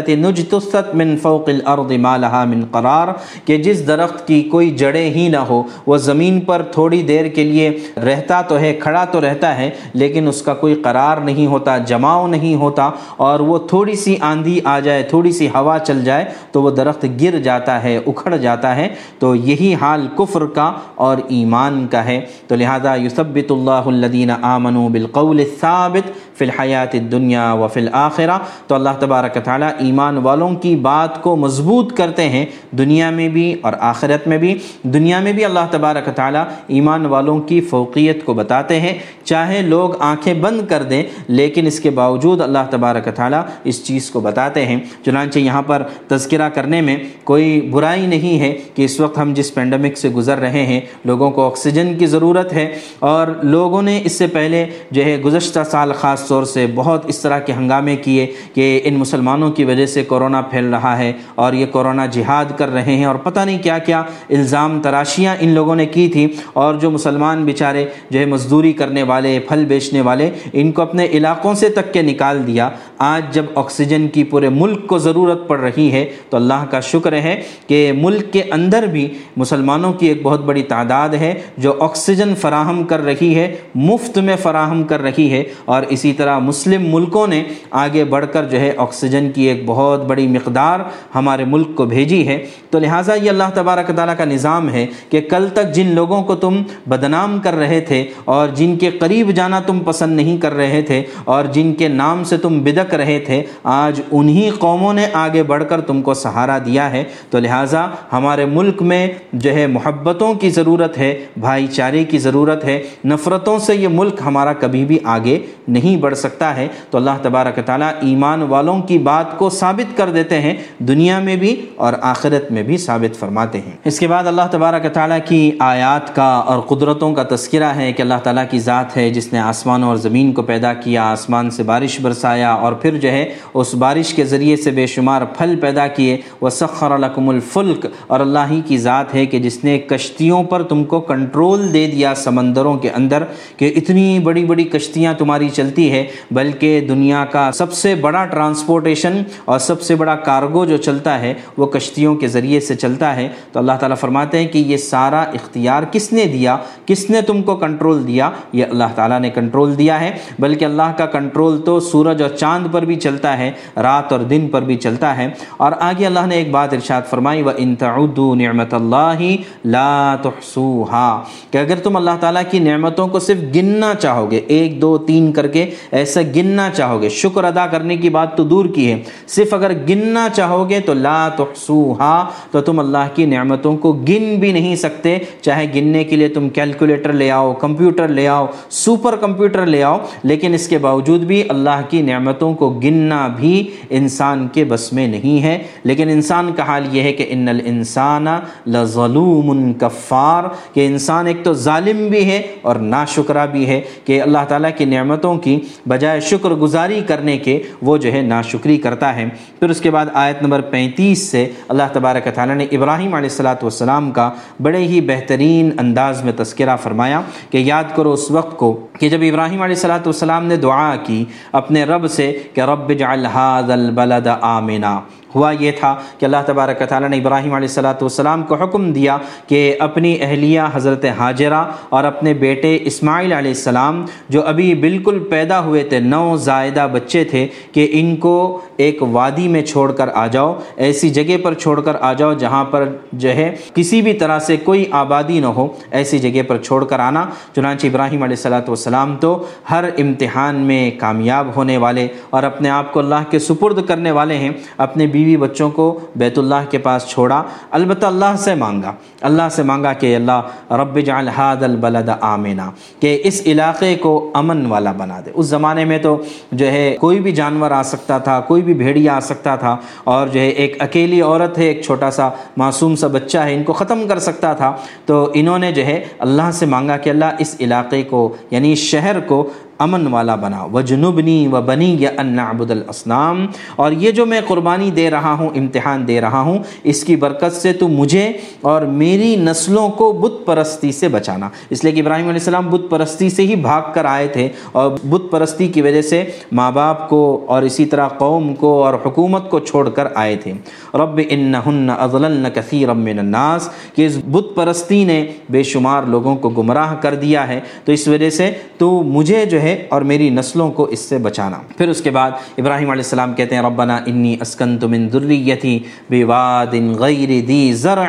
نجتست 0.09 0.95
من 0.95 1.17
فوق 1.17 1.49
الارض 1.49 1.93
ما 1.93 2.17
لها 2.17 2.45
من 2.45 2.65
قرار، 2.71 3.09
کہ 3.45 3.57
جس 3.59 3.87
درخت 3.87 4.27
کی 4.27 4.43
کوئی 4.43 4.71
جڑیں 4.71 5.11
ہی 5.11 5.29
نہ 5.29 5.37
ہو، 5.37 5.63
وہ 5.87 5.97
زمین 5.97 6.30
پر 6.39 6.63
تھوڑی 6.63 7.03
دیر 7.03 7.27
کے 7.27 7.45
لیے 7.45 7.79
رہتا 7.97 8.43
تو 8.43 8.61
ہے، 8.61 8.75
کھڑا 8.75 9.05
تو 9.05 9.21
رہتا 9.21 9.59
ہے، 9.59 9.71
لیکن 9.95 10.29
اس 10.29 10.43
کا 10.43 10.55
کوئی 10.55 10.75
قرار 10.75 11.17
نہیں 11.17 11.47
ہوتا، 11.47 11.79
جماؤ 11.79 12.27
نہیں 12.27 12.55
ہوتا 12.55 12.91
اور 13.17 13.41
وہ 13.41 13.59
تھوڑی 13.59 13.95
سی 13.95 14.17
آندھی 14.21 14.61
آ 14.65 14.81
جائے، 14.81 15.03
تھوڑی 15.03 15.33
سی 15.33 15.49
ہوا 15.49 15.79
چل 15.79 16.05
جائے 16.05 16.25
تو 16.53 16.63
وہ 16.63 16.71
درخت 16.71 17.07
گر 17.21 17.39
جاتا 17.39 17.83
ہے، 17.83 17.97
اکھڑ 18.07 18.37
جاتا 18.37 18.77
ہے۔ 18.77 18.89
تو 19.19 19.35
یہی 19.35 19.75
حال 19.75 20.07
کفر 20.19 20.47
کا 20.47 20.73
اور 20.95 21.17
ایمان 21.29 21.87
کا 21.91 22.05
ہے۔ 22.05 22.21
تو 22.47 22.57
لہذا 22.57 22.95
یثبت 22.95 23.53
اللہ 23.53 23.71
الذین 23.71 24.31
آمنوا 24.43 24.89
بالقول 24.89 25.39
الثابت 25.39 26.30
فی 26.41 26.47
الحیات 26.47 26.95
الدنیا 26.95 27.53
و 27.53 27.67
فی 27.69 27.81
الآخرہ 27.81 28.39
تو 28.67 28.75
اللہ 28.75 28.99
تبارک 28.99 29.37
تعالیٰ 29.45 29.71
ایمان 29.79 30.19
والوں 30.19 30.55
کی 30.55 30.77
بات 30.77 31.23
کو 31.23 31.37
مضبوط 31.37 31.93
کرتے 31.97 32.29
ہیں 32.29 32.45
دنیا 32.71 33.11
میں 33.11 33.29
بھی 33.29 33.55
اور 33.61 33.73
آخرت 33.79 34.29
میں 34.29 34.39
بھی۔ 34.39 34.59
دنیا 34.83 35.21
میں 35.21 35.33
بھی 35.33 35.45
اللہ 35.45 35.67
تبارک 35.71 36.09
تعالیٰ 36.17 36.45
ایمان 36.67 37.07
والوں 37.07 37.41
کی 37.41 37.61
فوقیت 37.61 38.25
کو 38.25 38.35
بتاتے 38.35 38.81
ہیں۔ 38.81 38.99
چاہے 39.25 39.63
لوگ 39.63 39.91
آنکھیں 39.99 40.35
بند 40.35 40.61
کر 40.69 40.83
دیں، 40.83 41.03
لیکن 41.29 41.67
اس 41.67 41.81
کے 41.81 41.91
باوجود 41.91 42.41
اللہ 42.41 42.65
تبارک 42.71 43.09
تعالیٰ 43.17 43.43
اس 43.65 43.85
چیز 43.85 44.11
کو 44.11 44.21
بتاتے 44.21 44.67
ہیں۔ 44.67 44.81
چنانچہ 45.05 45.39
یہاں 45.39 45.63
پر 45.63 45.83
تذکرہ 46.09 46.49
کرنے 46.49 46.81
میں 46.81 46.97
کوئی 47.25 47.61
برائی 47.61 48.07
نہیں 48.07 48.41
ہے 48.41 48.53
کہ 48.75 48.85
اس 48.85 49.01
وقت 49.01 49.19
ہم 49.19 49.33
جس 49.37 49.55
پینڈمک 49.55 49.99
سے 49.99 50.09
گزر 50.09 50.39
رہے 50.39 50.67
ہیں، 50.67 50.81
لوگوں 51.05 51.31
کو 51.31 51.47
آکسیجن 51.47 51.95
کی 51.99 52.07
ضرورت 52.07 52.53
ہے 52.53 52.67
اور 52.99 53.27
لوگوں 53.43 53.83
نے 53.83 54.01
اس 54.05 54.19
سے 54.19 54.27
پہلے 54.27 54.67
جو 54.91 55.05
ہے 55.05 55.17
گزشتہ 55.17 55.61
سال 55.71 55.93
خاص 55.93 56.29
زور 56.31 56.45
سے 56.45 56.67
بہت 56.75 57.07
اس 57.07 57.19
طرح 57.19 57.39
کے 57.39 57.53
ہنگامے 57.53 57.97
کیے 57.97 58.27
کہ 58.55 58.81
ان 58.85 58.95
مسلمانوں 58.95 59.51
کی 59.51 59.65
وجہ 59.65 59.87
سے 59.87 60.05
کورونا 60.05 60.41
پھیل 60.41 60.75
رہا 60.75 60.97
ہے 60.99 61.13
اور 61.35 61.53
یہ 61.53 61.67
کورونا 61.67 62.07
جہاد 62.07 62.59
کر 62.59 62.73
رہے 62.73 62.97
ہیں 62.97 63.05
اور 63.05 63.15
پتہ 63.15 63.41
نہیں 63.41 63.59
کیا 63.63 63.79
کیا 63.79 64.03
الزام 64.31 64.81
تراشیاں 64.83 65.37
ان 65.41 65.49
لوگوں 65.49 65.75
نے 65.75 65.87
کی 65.87 66.09
تھی 66.09 66.27
اور 66.53 66.75
جو 66.75 66.91
مسلمان 66.91 67.45
بیچارے 67.45 67.85
جو 68.11 68.19
ہے 68.21 68.27
مزدوری 68.27 68.73
کرنے 68.73 69.03
والے، 69.03 69.39
پھل 69.49 69.65
بیچنے 69.65 70.01
والے، 70.01 70.31
ان 70.53 70.73
کو 70.73 70.83
اپنے 70.83 71.07
علاقوں 71.13 71.55
سے 71.55 71.69
تک 71.69 71.93
کے 71.93 72.03
نکال 72.03 72.47
دیا۔ 72.47 72.69
آج 73.03 73.23
جب 73.35 73.45
آکسیجن 73.55 74.09
کی 74.09 74.25
پورے 74.25 74.49
ملک 74.49 74.87
کو 74.87 74.99
ضرورت 74.99 75.49
پڑ 75.49 75.61
رہی 75.61 75.93
ہے، 75.93 76.07
تو 76.31 76.37
اللہ 76.37 76.65
کا 76.71 76.81
شکر 76.81 77.13
ہے 77.13 77.43
کہ 77.67 77.93
ملک 77.97 78.33
کے 78.33 78.43
اندر 78.51 78.83
بھی 78.83 79.15
مسلمانوں 79.37 79.93
کی 79.93 80.07
ایک 80.07 80.21
بہت 80.23 80.41
بڑی 80.41 80.63
تعداد 80.63 81.09
ہے، 81.09 81.35
جو 81.59 81.75
آکسیجن 81.81 82.35
فراہم 82.35 82.85
کر 82.85 83.05
رہی 83.05 83.35
ہے، 83.35 83.57
مفت 83.75 84.19
میں 84.19 84.37
فراہم 84.37 84.83
کر 84.83 85.01
رہی 85.03 85.33
ہے۔ 85.33 85.45
اور 85.65 85.83
اسی 85.89 86.13
طرح 86.13 86.39
مسلم 86.39 86.95
ملکوں 86.95 87.27
نے 87.27 87.45
آگے 87.71 88.05
بڑھ 88.05 88.27
کر 88.33 88.45
جو 88.45 88.61
ہے 88.61 88.73
آکسیجن 88.77 89.31
کی 89.35 89.43
ایک 89.43 89.63
بہت 89.67 90.05
بڑی 90.05 90.27
مقدار 90.27 90.81
ہمارے 91.15 91.45
ملک 91.45 91.75
کو 91.75 91.85
بھیجی 91.85 92.29
ہے۔ 92.29 92.47
تو 92.71 92.79
لہٰذا 92.79 93.15
یہ 93.15 93.31
اللہ 93.31 93.51
تبارک 93.55 93.91
تعالیٰ 93.97 94.17
کا 94.17 94.25
نظام 94.25 94.69
ہے 94.69 94.87
کہ 95.11 95.21
کل 95.21 95.49
تک 95.53 95.75
جن 95.75 95.95
لوگوں 95.95 96.23
کو 96.23 96.35
تم 96.35 96.63
بدنام 96.87 97.39
کر 97.39 97.55
رہے 97.55 97.81
تھے 97.81 98.07
اور 98.25 98.49
جن 98.49 98.77
کے 98.77 98.91
قریب 98.91 99.31
جانا 99.31 99.61
تم 99.61 99.79
پسند 99.79 100.17
نہیں 100.17 100.39
کر 100.39 100.55
رہے 100.55 100.83
تھے 100.83 101.03
اور 101.25 101.45
جن 101.45 101.75
کے 101.75 101.89
نام 101.89 102.25
سے 102.25 102.37
تم 102.37 102.59
بدک 102.59 102.90
رہے 102.95 103.19
تھے، 103.19 103.43
آج 103.65 104.01
انہی 104.11 104.51
قوموں 104.51 104.93
نے 104.93 105.07
آگے 105.13 105.43
بڑھ 105.43 105.65
کر 105.69 105.81
تم 105.81 106.03
کو 106.03 106.15
سہارا 106.15 106.59
دیا 106.59 106.91
ہے۔ 106.91 107.05
تو 107.31 107.39
لہٰذا 107.39 107.87
ہمارے 108.13 108.45
ملک 108.45 108.83
میں 108.83 109.07
جو 109.33 109.55
ہے 109.55 109.67
محبتوں 109.67 110.35
کی 110.35 110.51
ضرورت 110.51 110.99
ہے، 110.99 111.25
بھائی 111.37 111.67
چارے 111.67 112.05
کی 112.05 112.19
ضرورت 112.19 112.65
ہے۔ 112.65 112.83
نفرتوں 113.05 113.59
سے 113.59 113.77
یہ 113.77 113.89
ملک 113.89 114.21
ہمارا 114.27 114.53
کبھی 114.53 114.85
بھی 114.85 114.99
آگے 115.05 115.39
نہیں 115.69 115.97
بڑھ 115.97 116.17
سکتا 116.17 116.57
ہے۔ 116.57 116.69
تو 116.91 116.99
اللہ 116.99 117.11
تبارک 117.23 117.59
تعالیٰ 117.67 117.91
ایمان 118.01 118.43
والوں 118.43 118.83
کی 118.83 118.99
بات 118.99 119.39
کو 119.39 119.51
ثابت 119.51 119.97
کر 119.97 120.11
دیتے 120.11 120.41
ہیں، 120.41 120.55
دنیا 120.79 121.19
میں 121.19 121.37
بھی 121.37 121.67
اور 121.77 121.93
آخرت 122.03 122.53
میں 122.53 122.63
بھی 122.63 122.77
ثابت 122.77 123.17
فرماتے 123.17 123.59
ہیں۔ 123.59 123.73
اس 123.85 123.99
کے 123.99 124.07
بعد 124.07 124.27
اللہ 124.27 124.43
تبارک 124.51 124.93
تعالیٰ 124.93 125.19
کی 125.25 125.51
آیات 125.59 126.17
کا 126.17 126.35
اور 126.37 126.61
قدرتوں 126.61 127.15
کا 127.15 127.23
تذکرہ 127.23 127.65
ہے 127.65 127.93
کہ 127.93 128.03
اللہ 128.03 128.15
تعالیٰ 128.23 128.45
کی 128.51 128.59
ذات 128.59 128.97
ہے 128.97 129.11
جس 129.11 129.33
نے 129.33 129.39
آسمان 129.39 129.83
اور 129.83 129.97
زمین 129.97 130.33
کو 130.33 130.43
پیدا 130.43 130.73
کیا، 130.73 131.11
آسمان 131.11 131.51
سے 131.51 131.63
بارش 131.63 132.01
برسایا 132.01 132.53
اور 132.53 132.73
پھر 132.83 132.97
جو 132.97 133.11
ہے 133.11 133.35
اس 133.55 133.75
بارش 133.75 134.15
کے 134.15 134.25
ذریعے 134.25 134.57
سے 134.57 134.71
بے 134.71 134.87
شمار 134.87 135.23
پھل 135.23 135.57
پیدا 135.61 135.87
کیے۔ 135.87 136.17
وہ 136.41 136.51
سخر 136.51 136.91
الکم 136.91 137.29
الفلک 137.29 137.87
اور 138.07 138.21
اللہ 138.21 138.39
ہی 138.51 138.61
کی 138.67 138.79
ذات 138.79 139.15
ہے 139.15 139.27
کہ 139.27 139.39
جس 139.39 139.65
نے 139.65 139.79
کشتیوں 139.79 140.43
پر 140.43 140.63
تم 140.63 140.85
کو 140.85 141.01
کنٹرول 141.01 141.73
دے 141.73 141.87
دیا 141.87 142.15
سمندروں 142.15 142.75
کے 142.75 142.91
اندر 142.91 143.23
کہ 143.57 143.73
اتنی 143.77 144.19
بڑی 144.19 144.45
بڑی 144.45 144.65
کشتیاں 144.65 145.15
تمہاری 145.15 145.49
چلتی 145.49 145.93
ہے، 145.93 146.07
بلکہ 146.31 146.81
دنیا 146.81 147.25
کا 147.25 147.51
سب 147.53 147.73
سے 147.73 147.95
بڑا 147.95 148.25
ٹرانسپورٹیشن 148.25 149.23
اور 149.45 149.59
سب 149.59 149.83
سے 149.83 149.95
بڑا 149.95 150.15
کارگو 150.15 150.65
جو 150.65 150.77
چلتا 150.77 151.21
ہے، 151.21 151.35
وہ 151.57 151.67
کشتیوں 151.67 152.15
کے 152.15 152.29
ذریعے 152.29 152.61
سے 152.61 152.75
چلتا 152.75 153.17
ہے۔ 153.17 153.29
تو 153.53 153.59
اللہ 153.59 153.73
تعالیٰ 153.73 153.97
فرماتے 153.97 154.39
ہیں 154.39 154.49
کہ 154.49 154.59
یہ 154.59 154.77
سارا 154.77 155.21
اختیار 155.21 155.83
کس 155.93 156.13
نے 156.13 156.25
دیا؟ 156.25 156.57
کس 156.87 157.11
نے 157.11 157.23
تم 157.23 157.43
کو 157.43 157.57
کنٹرول 157.57 158.07
دیا؟ 158.07 158.31
یہ 158.53 158.65
اللہ 158.71 158.85
تعالیٰ 158.95 159.21
نے 159.21 159.31
کنٹرول 159.31 159.79
دیا 159.79 160.01
ہے۔ 160.01 160.11
بلکہ 160.39 160.65
اللہ 160.65 160.93
کا 160.97 161.07
کنٹرول 161.07 161.61
تو 161.63 161.81
سورج 161.81 162.23
اور 162.23 162.31
چاند 162.31 162.67
پر 162.73 162.85
بھی 162.85 162.97
چلتا 162.97 163.39
ہے، 163.39 163.51
رات 163.77 164.13
اور 164.13 164.21
دن 164.21 164.49
پر 164.51 164.63
بھی 164.63 164.75
چلتا 164.75 165.17
ہے۔ 165.17 165.29
اور 165.57 165.73
آگے 165.81 166.07
اللہ 166.07 166.27
نے 166.27 166.35
ایک 166.35 166.51
بات 166.51 166.73
ارشاد 166.73 167.03
فرمائی 167.11 167.43
و 167.43 167.49
ان 167.57 167.77
تعدوا 167.77 168.35
نعمت 168.35 168.75
اللہ 168.75 169.23
لا 169.65 170.17
تحصوها۔ 170.23 171.23
کہ 171.51 171.59
اگر 171.59 171.77
تم 171.77 171.97
اللہ 171.97 172.11
تعالیٰ 172.21 172.43
کی 172.51 172.59
نعمتوں 172.59 173.09
کو 173.09 173.19
صرف 173.19 173.39
گننا 173.57 173.95
چاہو 173.95 174.31
گے 174.31 174.37
ایک، 174.37 174.83
دو، 174.83 174.99
تین 174.99 175.33
کر 175.33 175.47
کے 175.47 175.71
ایسا 175.93 176.21
گننا 176.37 176.71
چاہو 176.71 177.03
گے 177.03 177.09
شکر 177.09 177.45
ادا 177.45 177.67
کرنے 177.67 177.97
کی 177.97 178.11
بات 178.11 178.37
تو 178.37 178.45
دور 178.45 178.65
کی 178.65 178.93
ہے۔ 178.93 179.03
صرف 179.27 179.55
اگر 179.55 179.73
گننا 179.89 180.29
چاہو 180.33 180.71
گے 180.71 180.81
تو 180.81 180.95
لا 180.95 181.29
تحصوها۔ 181.29 182.25
تو 182.51 182.61
تم 182.61 182.79
اللہ 182.79 183.09
کی 183.15 183.27
نعمتوں 183.27 183.77
کو 183.77 183.93
گن 183.93 184.37
بھی 184.41 184.53
نہیں 184.53 184.77
سکتے۔ 184.77 185.19
چاہے 185.41 185.67
گننے 185.75 186.05
کے 186.05 186.17
لیے 186.17 186.29
تم 186.29 186.49
کیلکولیٹر 186.49 187.13
لے 187.13 187.31
آؤ، 187.31 187.53
کمپیوٹر 187.53 188.09
لے 188.09 188.29
آؤ 188.29 188.47
سپر 188.71 189.17
کمپیوٹر 189.17 189.67
لے 189.67 189.83
آؤ، 189.83 189.99
لیکن 190.23 190.55
اس 190.55 190.69
کے 190.69 190.79
باوجود 190.79 191.21
بھی 191.21 191.43
اللہ 191.49 191.81
کی 191.89 192.03
نعمتوں 192.03 192.50
کو 192.55 192.71
گننا 192.71 193.27
بھی 193.29 193.71
انسان 193.91 194.49
کے 194.49 194.65
بس 194.65 194.93
میں 194.93 195.07
نہیں 195.09 195.43
ہے۔ 195.43 195.63
لیکن 195.85 196.09
انسان 196.09 196.53
کا 196.57 196.63
حال 196.63 196.87
یہ 196.93 197.03
ہے 197.03 197.13
کہ 197.13 197.27
ان 197.29 197.49
الانسان 197.49 198.27
لظلوم 198.67 199.73
کفار، 199.73 200.45
کہ 200.75 200.87
انسان 200.87 201.27
ایک 201.27 201.45
تو 201.45 201.53
ظالم 201.53 202.09
بھی 202.09 202.25
ہے 202.25 202.43
اور 202.63 202.77
ناشکرہ 202.77 203.47
بھی 203.47 203.67
ہے 203.67 203.81
کہ 204.05 204.23
اللہ 204.23 204.45
تعالیٰ 204.49 204.71
کی 204.77 204.85
نعمتوں 204.85 205.37
کی 205.39 205.61
بجائے 205.89 206.21
شکر 206.21 206.51
گزاری 206.51 207.01
کرنے 207.07 207.39
کے 207.39 207.63
وہ 207.83 207.97
جو 207.97 208.13
ہے 208.13 208.21
ناشکری 208.21 208.77
کرتا 208.77 209.17
ہے۔ 209.17 209.29
پھر 209.61 209.71
اس 209.71 209.81
کے 209.81 209.91
بعد 209.91 210.07
آیت 210.15 210.43
نمبر 210.43 210.61
پینتیس 210.61 211.19
سے 211.19 211.49
اللہ 211.69 211.83
تبارک 211.93 212.29
تعالیٰ 212.35 212.57
نے 212.57 212.67
ابراہیم 212.73 213.15
علیہ 213.15 213.29
السلاۃ 213.31 213.63
والسلام 213.63 214.11
کا 214.11 214.31
بڑے 214.63 214.79
ہی 214.79 215.01
بہترین 215.01 215.71
انداز 215.79 216.25
میں 216.25 216.33
تذکرہ 216.37 216.77
فرمایا 216.77 217.21
کہ 217.51 217.59
یاد 217.59 217.85
کرو 217.95 218.13
اس 218.13 218.31
وقت 218.31 218.57
کو 218.57 218.87
کہ 219.01 219.09
جب 219.09 219.19
ابراہیم 219.23 219.63
علیہ 219.63 219.75
السلاۃ 219.75 220.07
والسلام 220.07 220.47
نے 220.47 220.57
دعا 220.57 220.97
کی 220.97 221.25
اپنے 221.53 221.85
رب 221.85 222.11
سے 222.11 222.40
کہ 222.55 222.61
رب 222.61 222.93
جعل 222.93 223.27
هذا 223.27 223.75
البلد 223.75 224.29
آمنا۔ 224.41 225.01
ہوا 225.35 225.51
یہ 225.61 225.71
تھا 225.79 225.95
کہ 226.19 226.25
اللہ 226.25 226.43
تبارک 226.47 226.83
تعالیٰ 226.89 227.09
نے 227.09 227.17
ابراہیم 227.19 227.55
علیہ 227.55 227.69
السلاۃ 227.69 228.01
والسلام 228.01 228.43
کو 228.43 228.55
حکم 228.63 228.91
دیا 228.93 229.17
کہ 229.49 229.75
اپنی 229.81 230.17
اہلیہ 230.21 230.69
حضرت 230.75 231.05
حاجرہ 231.19 231.65
اور 231.89 232.05
اپنے 232.05 232.35
بیٹے 232.35 232.77
اسماعیل 232.91 233.33
علیہ 233.33 233.51
السلام 233.51 234.05
جو 234.29 234.47
ابھی 234.47 234.75
بالکل 234.81 235.19
پیدا 235.31 235.61
ہوئے 235.65 235.83
تھے، 235.85 236.01
نو 236.01 236.37
زائدہ 236.37 236.87
بچے 236.93 237.25
تھے، 237.25 237.47
کہ 237.73 237.87
ان 237.93 238.15
کو 238.17 238.61
ایک 238.77 239.03
وادی 239.13 239.47
میں 239.49 239.63
چھوڑ 239.63 239.91
کر 239.93 240.09
آ 240.15 240.27
جاؤ، 240.27 240.55
ایسی 240.77 241.11
جگہ 241.11 241.37
پر 241.43 241.55
چھوڑ 241.55 241.81
کر 241.81 241.97
آ 242.01 242.13
جاؤ 242.13 242.33
جہاں 242.35 242.65
پر 242.71 242.89
جو 243.13 243.35
ہے 243.37 243.51
کسی 243.75 244.01
بھی 244.03 244.13
طرح 244.13 244.39
سے 244.39 244.57
کوئی 244.65 244.85
آبادی 245.01 245.39
نہ 245.41 245.47
ہو، 245.57 245.67
ایسی 245.91 246.19
جگہ 246.19 246.43
پر 246.49 246.59
چھوڑ 246.59 246.85
کر 246.85 247.01
آنا۔ 247.01 247.25
چنانچہ 247.55 247.87
ابراہیم 247.87 248.23
علیہ 248.23 248.37
السلاۃ 248.37 248.69
والسلام 248.69 249.17
تو 249.21 249.37
ہر 249.71 249.85
امتحان 249.99 250.57
میں 250.67 250.91
کامیاب 250.99 251.55
ہونے 251.57 251.77
والے 251.77 252.07
اور 252.31 252.43
اپنے 252.43 252.71
آپ 252.71 252.93
کو 252.93 253.01
اللہ 253.01 253.31
کے 253.31 253.39
سپرد 253.39 253.87
کرنے 253.89 254.11
والے 254.11 254.37
ہیں، 254.39 254.51
اپنے 254.79 255.07
بی 255.07 255.20
بیوی 255.21 255.37
بچوں 255.37 255.71
کو 255.71 256.01
بیت 256.17 256.39
اللہ 256.39 256.71
کے 256.71 256.79
پاس 256.79 257.07
چھوڑا۔ 257.07 257.43
البتہ 257.71 258.07
اللہ 258.07 258.37
سے 258.39 258.55
مانگا۔ 258.55 258.93
اللہ 259.21 259.43
سے 259.51 259.63
مانگا 259.63 259.93
کہ 259.93 260.17
اللہ، 260.17 260.73
رب 260.73 261.01
جعل 261.01 261.29
حاد 261.29 261.63
البلد 261.63 262.09
آمینہ 262.21 262.63
کہ 263.01 263.21
اس 263.25 263.43
علاقے 263.47 263.95
کو 263.95 264.31
امن 264.35 264.67
والا 264.67 264.93
بنا 264.93 265.21
دے۔ 265.27 265.31
اس 265.35 265.47
زمانے 265.47 265.85
میں 265.85 265.99
تو 265.99 266.23
جو 266.53 266.67
ہے 266.67 266.97
کوئی 267.01 267.21
بھی 267.21 267.33
جانور 267.33 267.71
آ 267.71 267.83
سکتا 267.83 268.19
تھا، 268.19 268.41
کوئی 268.41 268.63
بھی 268.63 268.75
بھیڑیا 268.75 269.17
آ 269.17 269.21
سکتا 269.21 269.57
تھا 269.57 269.77
اور 270.05 270.29
جو 270.29 270.41
ہے 270.41 270.49
ایک 270.49 270.83
اکیلی 270.83 271.23
عورت 271.23 271.59
ہے، 271.59 271.65
ایک 271.65 271.83
چھوٹا 271.83 272.11
سا 272.11 272.29
معصوم 272.57 272.97
سا 272.97 273.07
بچہ 273.07 273.39
ہے، 273.39 273.55
ان 273.55 273.63
کو 273.63 273.73
ختم 273.73 274.09
کر 274.09 274.19
سکتا 274.19 274.53
تھا۔ 274.53 274.77
تو 275.07 275.31
انہوں 275.35 275.59
نے 275.59 275.73
جو 275.73 275.87
ہے 275.87 276.05
اللہ 276.19 276.51
سے 276.53 276.67
مانگا 276.67 276.97
کہ 276.97 277.11
اللہ 277.11 277.25
اس 277.39 277.57
علاقے 277.61 278.03
کو 278.03 278.35
یعنی 278.51 278.75
شہر 278.75 279.21
کو 279.21 279.49
امن 279.81 280.07
والا 280.07 280.35
بنا۔ 280.35 280.67
و 280.73 280.81
جنوبنی 280.81 281.47
و 281.47 281.61
بنی 281.63 281.97
یا 282.01 282.11
ان 282.19 282.39
عبد 282.39 282.71
الاسلام 282.71 283.47
اور 283.77 283.93
یہ 283.93 284.11
جو 284.11 284.27
میں 284.27 284.41
قربانی 284.47 284.91
دے 284.91 285.11
رہا 285.11 285.33
ہوں، 285.33 285.49
امتحان 285.57 286.09
دے 286.09 286.21
رہا 286.21 286.41
ہوں، 286.41 286.59
اس 286.85 287.05
کی 287.05 287.17
برکت 287.17 287.53
سے 287.53 287.73
تو 287.73 287.89
مجھے 287.89 288.33
اور 288.61 288.83
میری 288.83 289.37
نسلوں 289.37 289.89
کو 289.89 290.13
بت 290.13 290.47
پرستی 290.47 290.93
سے 290.93 291.09
بچانا۔ 291.09 291.49
اس 291.71 291.85
لیے 291.85 291.93
کہ 291.93 292.01
ابراہیم 292.01 292.25
علیہ 292.25 292.39
السلام 292.39 292.67
بت 292.71 292.91
پرستی 292.91 293.31
سے 293.31 293.43
ہی 293.43 293.55
بھاگ 293.57 293.83
کر 293.95 294.05
آئے 294.05 294.29
تھے 294.29 294.49
اور 294.73 294.91
بت 295.05 295.31
پرستی 295.31 295.69
کی 295.69 295.83
وجہ 295.83 296.03
سے 296.03 296.25
ماں 296.53 296.73
باپ 296.73 297.09
کو 297.09 297.45
اور 297.47 297.63
اسی 297.63 297.85
طرح 297.85 298.09
قوم 298.09 298.55
کو 298.55 298.85
اور 298.85 298.95
حکومت 298.95 299.51
کو 299.51 299.59
چھوڑ 299.59 299.91
کر 299.91 300.09
آئے 300.15 300.37
تھے۔ 300.37 300.53
رب 300.95 301.21
انہن 301.29 301.91
اضللن 301.99 302.47
کثیر 302.55 302.93
من 302.93 303.19
الناس۔ 303.19 303.69
کہ 303.95 304.07
اس 304.07 304.19
بت 304.27 304.57
پرستی 304.57 305.05
نے 305.05 305.27
بے 305.51 305.63
شمار 305.63 306.03
لوگوں 306.03 306.37
کو 306.37 306.49
گمراہ 306.49 306.95
کر 307.01 307.15
دیا 307.15 307.49
ہے۔ 307.49 307.61
تو 307.85 307.93
اس 307.93 308.09
وجہ 308.09 308.31
سے 308.31 308.51
تو 308.79 309.03
مجھے 309.03 309.45
جو 309.45 309.63
ہے 309.63 309.70
ہے 309.71 309.87
اور 309.89 310.03
میری 310.03 310.31
نسلوں 310.31 310.71
کو 310.71 310.85
اس 310.85 311.01
سے 311.01 311.19
بچانا۔ 311.19 311.61
پھر 311.77 311.89
اس 311.89 312.03
کے 312.03 312.11
بعد 312.11 312.31
ابراہیم 312.59 312.91
علیہ 312.91 313.03
السلام 313.03 313.35
کہتے 313.35 313.55
ہیں، 313.55 313.63
ربنا 313.63 313.97
انی 314.07 314.37
اسکنت 314.41 314.85
من 314.85 315.09
ذریتی 315.09 315.79
بواد 316.11 316.75
غیر 316.99 317.41
دی 317.49 317.73
زرع 317.73 318.09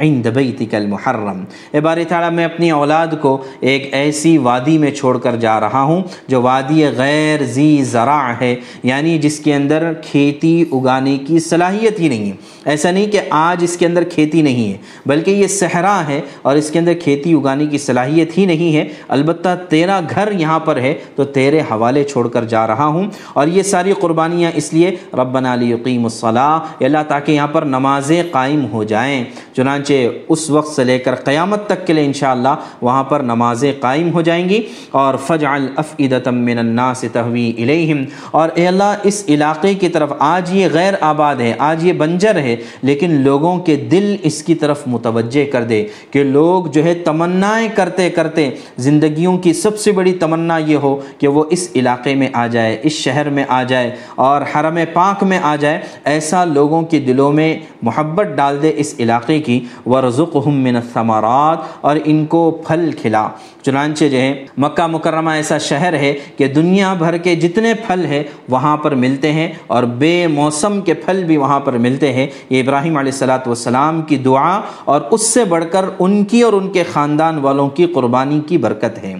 عند 0.00 0.26
بیتک 0.26 0.74
المحرم۔ 0.74 1.44
اے 1.70 1.80
باری 1.80 2.04
تعالیٰ، 2.04 2.30
میں 2.30 2.44
اپنی 2.44 2.70
اولاد 2.70 3.06
کو 3.20 3.42
ایک 3.60 3.88
ایسی 3.92 4.38
وادی 4.38 4.78
میں 4.78 4.90
چھوڑ 4.90 5.18
کر 5.18 5.36
جا 5.36 5.60
رہا 5.60 5.82
ہوں 5.82 6.02
جو 6.28 6.42
وادی 6.42 6.84
غیر 6.96 7.44
زی 7.44 7.82
زرع 7.82 8.32
ہے 8.40 8.54
یعنی 8.82 9.18
جس 9.18 9.40
کے 9.40 9.54
اندر 9.54 9.92
کھیتی 10.02 10.64
اگانے 10.72 11.18
کی 11.18 11.38
صلاحیت 11.38 12.00
ہی 12.00 12.08
نہیں۔ 12.08 12.30
ہے 12.30 12.32
ایسا 12.64 12.90
نہیں 12.90 13.06
کہ 13.06 13.20
آج 13.30 13.64
اس 13.64 13.76
کے 13.76 13.86
اندر 13.86 14.04
کھیتی 14.04 14.42
نہیں 14.42 14.72
ہے، 14.72 14.76
بلکہ 15.06 15.30
یہ 15.30 15.46
صحرا 15.46 16.02
ہے 16.08 16.20
اور 16.42 16.56
اس 16.56 16.70
کے 16.70 16.78
اندر 16.78 16.92
کھیتی 16.94 17.32
اگانے 17.32 17.66
کی 17.66 17.78
صلاحیت 17.78 18.38
ہی 18.38 18.46
نہیں 18.46 18.76
ہے۔ 18.76 18.88
البتہ 19.08 19.48
تیرا 19.68 20.00
گھر 20.10 20.32
یہاں 20.32 20.58
پر 20.58 20.76
ہے 20.76 20.94
تو 21.16 21.24
تیرے 21.24 21.60
حوالے 21.60 22.04
چھوڑ 22.04 22.28
کر 22.28 22.44
جا 22.44 22.66
رہا 22.66 22.86
ہوں۔ 22.86 23.06
اور 23.32 23.46
یہ 23.46 23.62
ساری 23.62 23.92
قربانیاں 23.92 24.50
اس 24.54 24.72
لیے 24.72 24.96
ربنا 25.14 25.54
لیقیم 25.54 26.04
الصلاح 26.04 26.58
اللہ 26.80 26.98
تاکہ 27.08 27.32
یہاں 27.32 27.46
پر 27.46 27.62
نمازیں 27.62 28.22
قائم 28.30 28.66
ہو 28.72 28.84
جائیں۔ 28.84 29.24
چنانچہ 29.56 29.89
اس 30.28 30.48
وقت 30.50 30.74
سے 30.74 30.84
لے 30.84 30.98
کر 30.98 31.14
قیامت 31.14 31.66
تک 31.66 31.86
کے 31.86 31.92
لیے 31.92 32.04
انشاءاللہ 32.04 32.54
وہاں 32.82 33.02
پر 33.04 33.20
نمازیں 33.20 33.72
قائم 33.80 34.12
ہو 34.14 34.22
جائیں 34.22 34.48
گی 34.48 34.60
اور 34.90 35.14
فجعل 35.26 35.66
افئدتا 35.76 36.30
من 36.30 36.58
الناس 36.58 37.04
تہوی 37.12 37.52
الیہم 37.58 38.04
اور 38.30 38.48
اے 38.54 38.66
اللہ 38.66 38.94
اس 39.04 39.22
علاقے 39.28 39.74
کی 39.74 39.88
طرف 39.88 40.12
آج 40.18 40.54
یہ 40.54 40.68
غیر 40.72 40.94
آباد 41.00 41.40
ہے، 41.40 41.52
آج 41.58 41.84
یہ 41.86 41.92
بنجر 41.92 42.38
ہے، 42.38 42.56
لیکن 42.82 43.20
لوگوں 43.22 43.56
کے 43.58 43.76
دل 43.90 44.16
اس 44.22 44.42
کی 44.42 44.54
طرف 44.54 44.82
متوجہ 44.86 45.44
کر 45.52 45.64
دے 45.64 45.86
کہ 46.10 46.24
لوگ 46.24 46.66
جو 46.72 46.84
ہے 46.84 46.94
تمنائیں 47.04 47.68
کرتے 47.74 48.08
کرتے 48.10 48.48
زندگیوں 48.78 49.36
کی 49.38 49.52
سب 49.52 49.78
سے 49.78 49.92
بڑی 49.92 50.12
تمنا 50.20 50.58
یہ 50.58 50.76
ہو 50.76 50.98
کہ 51.18 51.28
وہ 51.28 51.44
اس 51.50 51.68
علاقے 51.74 52.14
میں 52.14 52.28
آ 52.32 52.46
جائے، 52.46 52.78
اس 52.82 52.92
شہر 52.92 53.30
میں 53.30 53.44
آ 53.48 53.62
جائے 53.62 53.90
اور 54.16 54.42
حرم 54.54 54.78
پاک 54.92 55.22
میں 55.22 55.38
آ 55.42 55.54
جائے۔ 55.56 55.80
ایسا 56.04 56.44
لوگوں 56.44 56.82
کے 56.82 57.00
دلوں 57.00 57.32
میں 57.32 57.54
محبت 57.82 58.36
ڈال 58.36 58.62
دے 58.62 58.72
اس 58.76 58.94
علاقے 59.00 59.38
کی 59.40 59.60
ورزقہم 59.86 60.62
من 60.62 60.76
الثمرات 60.76 61.58
اور 61.80 61.96
ان 62.04 62.24
کو 62.26 62.50
پھل 62.66 62.90
کھلا۔ 63.02 63.28
چنانچہ 63.62 64.04
جو 64.04 64.20
ہے، 64.20 64.44
مکہ 64.58 64.86
مکرمہ 64.86 65.30
ایسا 65.30 65.58
شہر 65.58 65.94
ہے 65.94 66.12
کہ 66.36 66.46
دنیا 66.46 66.92
بھر 66.94 67.16
کے 67.16 67.34
جتنے 67.34 67.72
پھل 67.86 68.04
ہیں، 68.06 68.22
وہاں 68.48 68.76
پر 68.76 68.94
ملتے 68.94 69.32
ہیں 69.32 69.52
اور 69.66 69.82
بے 69.98 70.26
موسم 70.26 70.80
کے 70.80 70.94
پھل 70.94 71.24
بھی 71.24 71.36
وہاں 71.36 71.60
پر 71.60 71.78
ملتے 71.78 72.12
ہیں۔ 72.12 72.26
یہ 72.50 72.62
ابراہیم 72.62 72.96
علیہ 72.96 73.12
السلاۃ 73.12 73.46
والسلام 73.46 74.00
کی 74.02 74.16
دعا 74.16 74.60
اور 74.84 75.00
اس 75.10 75.26
سے 75.26 75.44
بڑھ 75.44 75.64
کر 75.72 75.84
ان 75.98 76.24
کی 76.24 76.42
اور 76.42 76.52
ان 76.52 76.70
کے 76.70 76.82
خاندان 76.92 77.38
والوں 77.38 77.68
کی 77.68 77.86
قربانی 77.86 78.40
کی 78.46 78.58
برکت 78.58 78.98
ہے۔ 79.02 79.14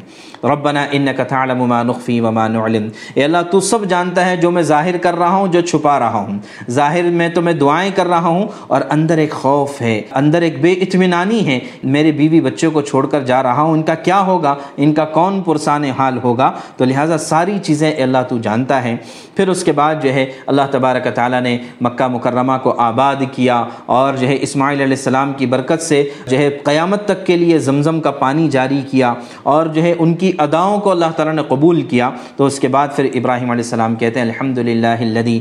ربنا 0.45 0.85
انک 0.91 1.21
تعلم 1.29 1.63
ما 1.63 1.83
نخفی 1.83 2.21
وما 2.21 2.47
نعلم 2.49 2.89
اے 3.15 3.25
اللہ، 3.25 3.43
تو 3.51 3.61
سب 3.61 3.85
جانتا 3.85 4.25
ہے 4.27 4.37
جو 4.37 4.51
میں 4.51 4.63
ظاہر 4.63 4.97
کر 4.97 5.19
رہا 5.19 5.37
ہوں، 5.37 5.47
جو 5.47 5.61
چھپا 5.61 5.99
رہا 5.99 6.25
ہوں۔ 6.27 6.39
ظاہر 6.71 7.11
میں 7.11 7.29
تو 7.29 7.43
میں 7.43 7.53
دعائیں 7.53 7.91
کر 7.95 8.07
رہا 8.07 8.29
ہوں 8.29 8.47
اور 8.67 8.81
اندر 8.91 9.19
ایک 9.19 9.33
خوف 9.33 9.81
ہے، 9.83 10.01
اندر 10.11 10.43
ایک 10.43 10.50
بے 10.61 10.73
اطمینانی 10.73 11.47
ہے 11.47 11.59
میرے 11.85 12.13
بیوی 12.13 12.41
بچوں 12.41 12.71
کو 12.71 12.81
چھوڑ 12.81 13.07
کر 13.07 13.21
جا 13.21 13.43
رہا 13.43 13.61
ہوں، 13.61 13.73
ان 13.73 13.83
کا 13.83 13.95
کیا 13.95 14.21
ہوگا؟ 14.21 14.55
ان 14.77 14.93
کا 14.93 15.05
کون 15.05 15.43
پرسان 15.43 15.85
حال 15.85 16.19
ہوگا؟ 16.25 16.53
تو 16.77 16.85
لہٰذا 16.85 17.19
ساری 17.19 17.59
چیزیں 17.63 18.03
اللہ 18.03 18.19
تو 18.29 18.39
جانتا 18.39 18.85
ہے۔ 18.85 18.97
پھر 19.37 19.49
اس 19.49 19.65
کے 19.65 19.73
بعد 19.73 19.95
جو 20.03 20.15
ہے، 20.15 20.27
اللہ 20.47 20.63
تبارک 20.71 21.15
تعالیٰ 21.15 21.41
نے 21.41 21.59
مکہ 21.81 22.07
مکرمہ 22.07 22.53
کو 22.63 22.71
آباد 22.71 23.17
کیا 23.33 23.65
اور 23.87 24.15
جو 24.15 24.29
ہے، 24.29 24.37
اسماعیل 24.41 24.81
علیہ 24.81 24.97
السلام 24.97 25.33
کی 25.33 25.47
برکت 25.47 25.83
سے 25.83 26.09
جو 26.27 26.39
ہے، 26.39 26.59
قیامت 26.65 27.05
تک 27.05 27.27
کے 27.27 27.37
لیے 27.37 27.59
زمزم 27.59 28.01
کا 28.01 28.11
پانی 28.11 28.49
جاری 28.49 28.81
کیا 28.91 29.15
اور 29.43 29.67
جو 29.67 29.83
ہے، 29.83 29.95
ان 29.99 30.15
کی 30.15 30.33
اداؤں 30.39 30.81
کو 30.81 30.91
اللہ 30.91 31.11
تعالیٰ 31.17 31.35
نے 31.35 31.43
قبول 31.49 31.83
کیا۔ 31.83 32.11
تو 32.37 32.47
اس 32.47 32.61
کے 32.61 32.69
بعد 32.69 32.89
پھر 32.97 33.05
ابراہیم 33.15 33.51
علیہ 33.51 33.65
السلام 33.65 33.95
کہتے 33.95 34.21
ہیں 34.21 34.27
الحمد 34.27 34.59
للہ 34.59 34.87
الدی 34.87 35.41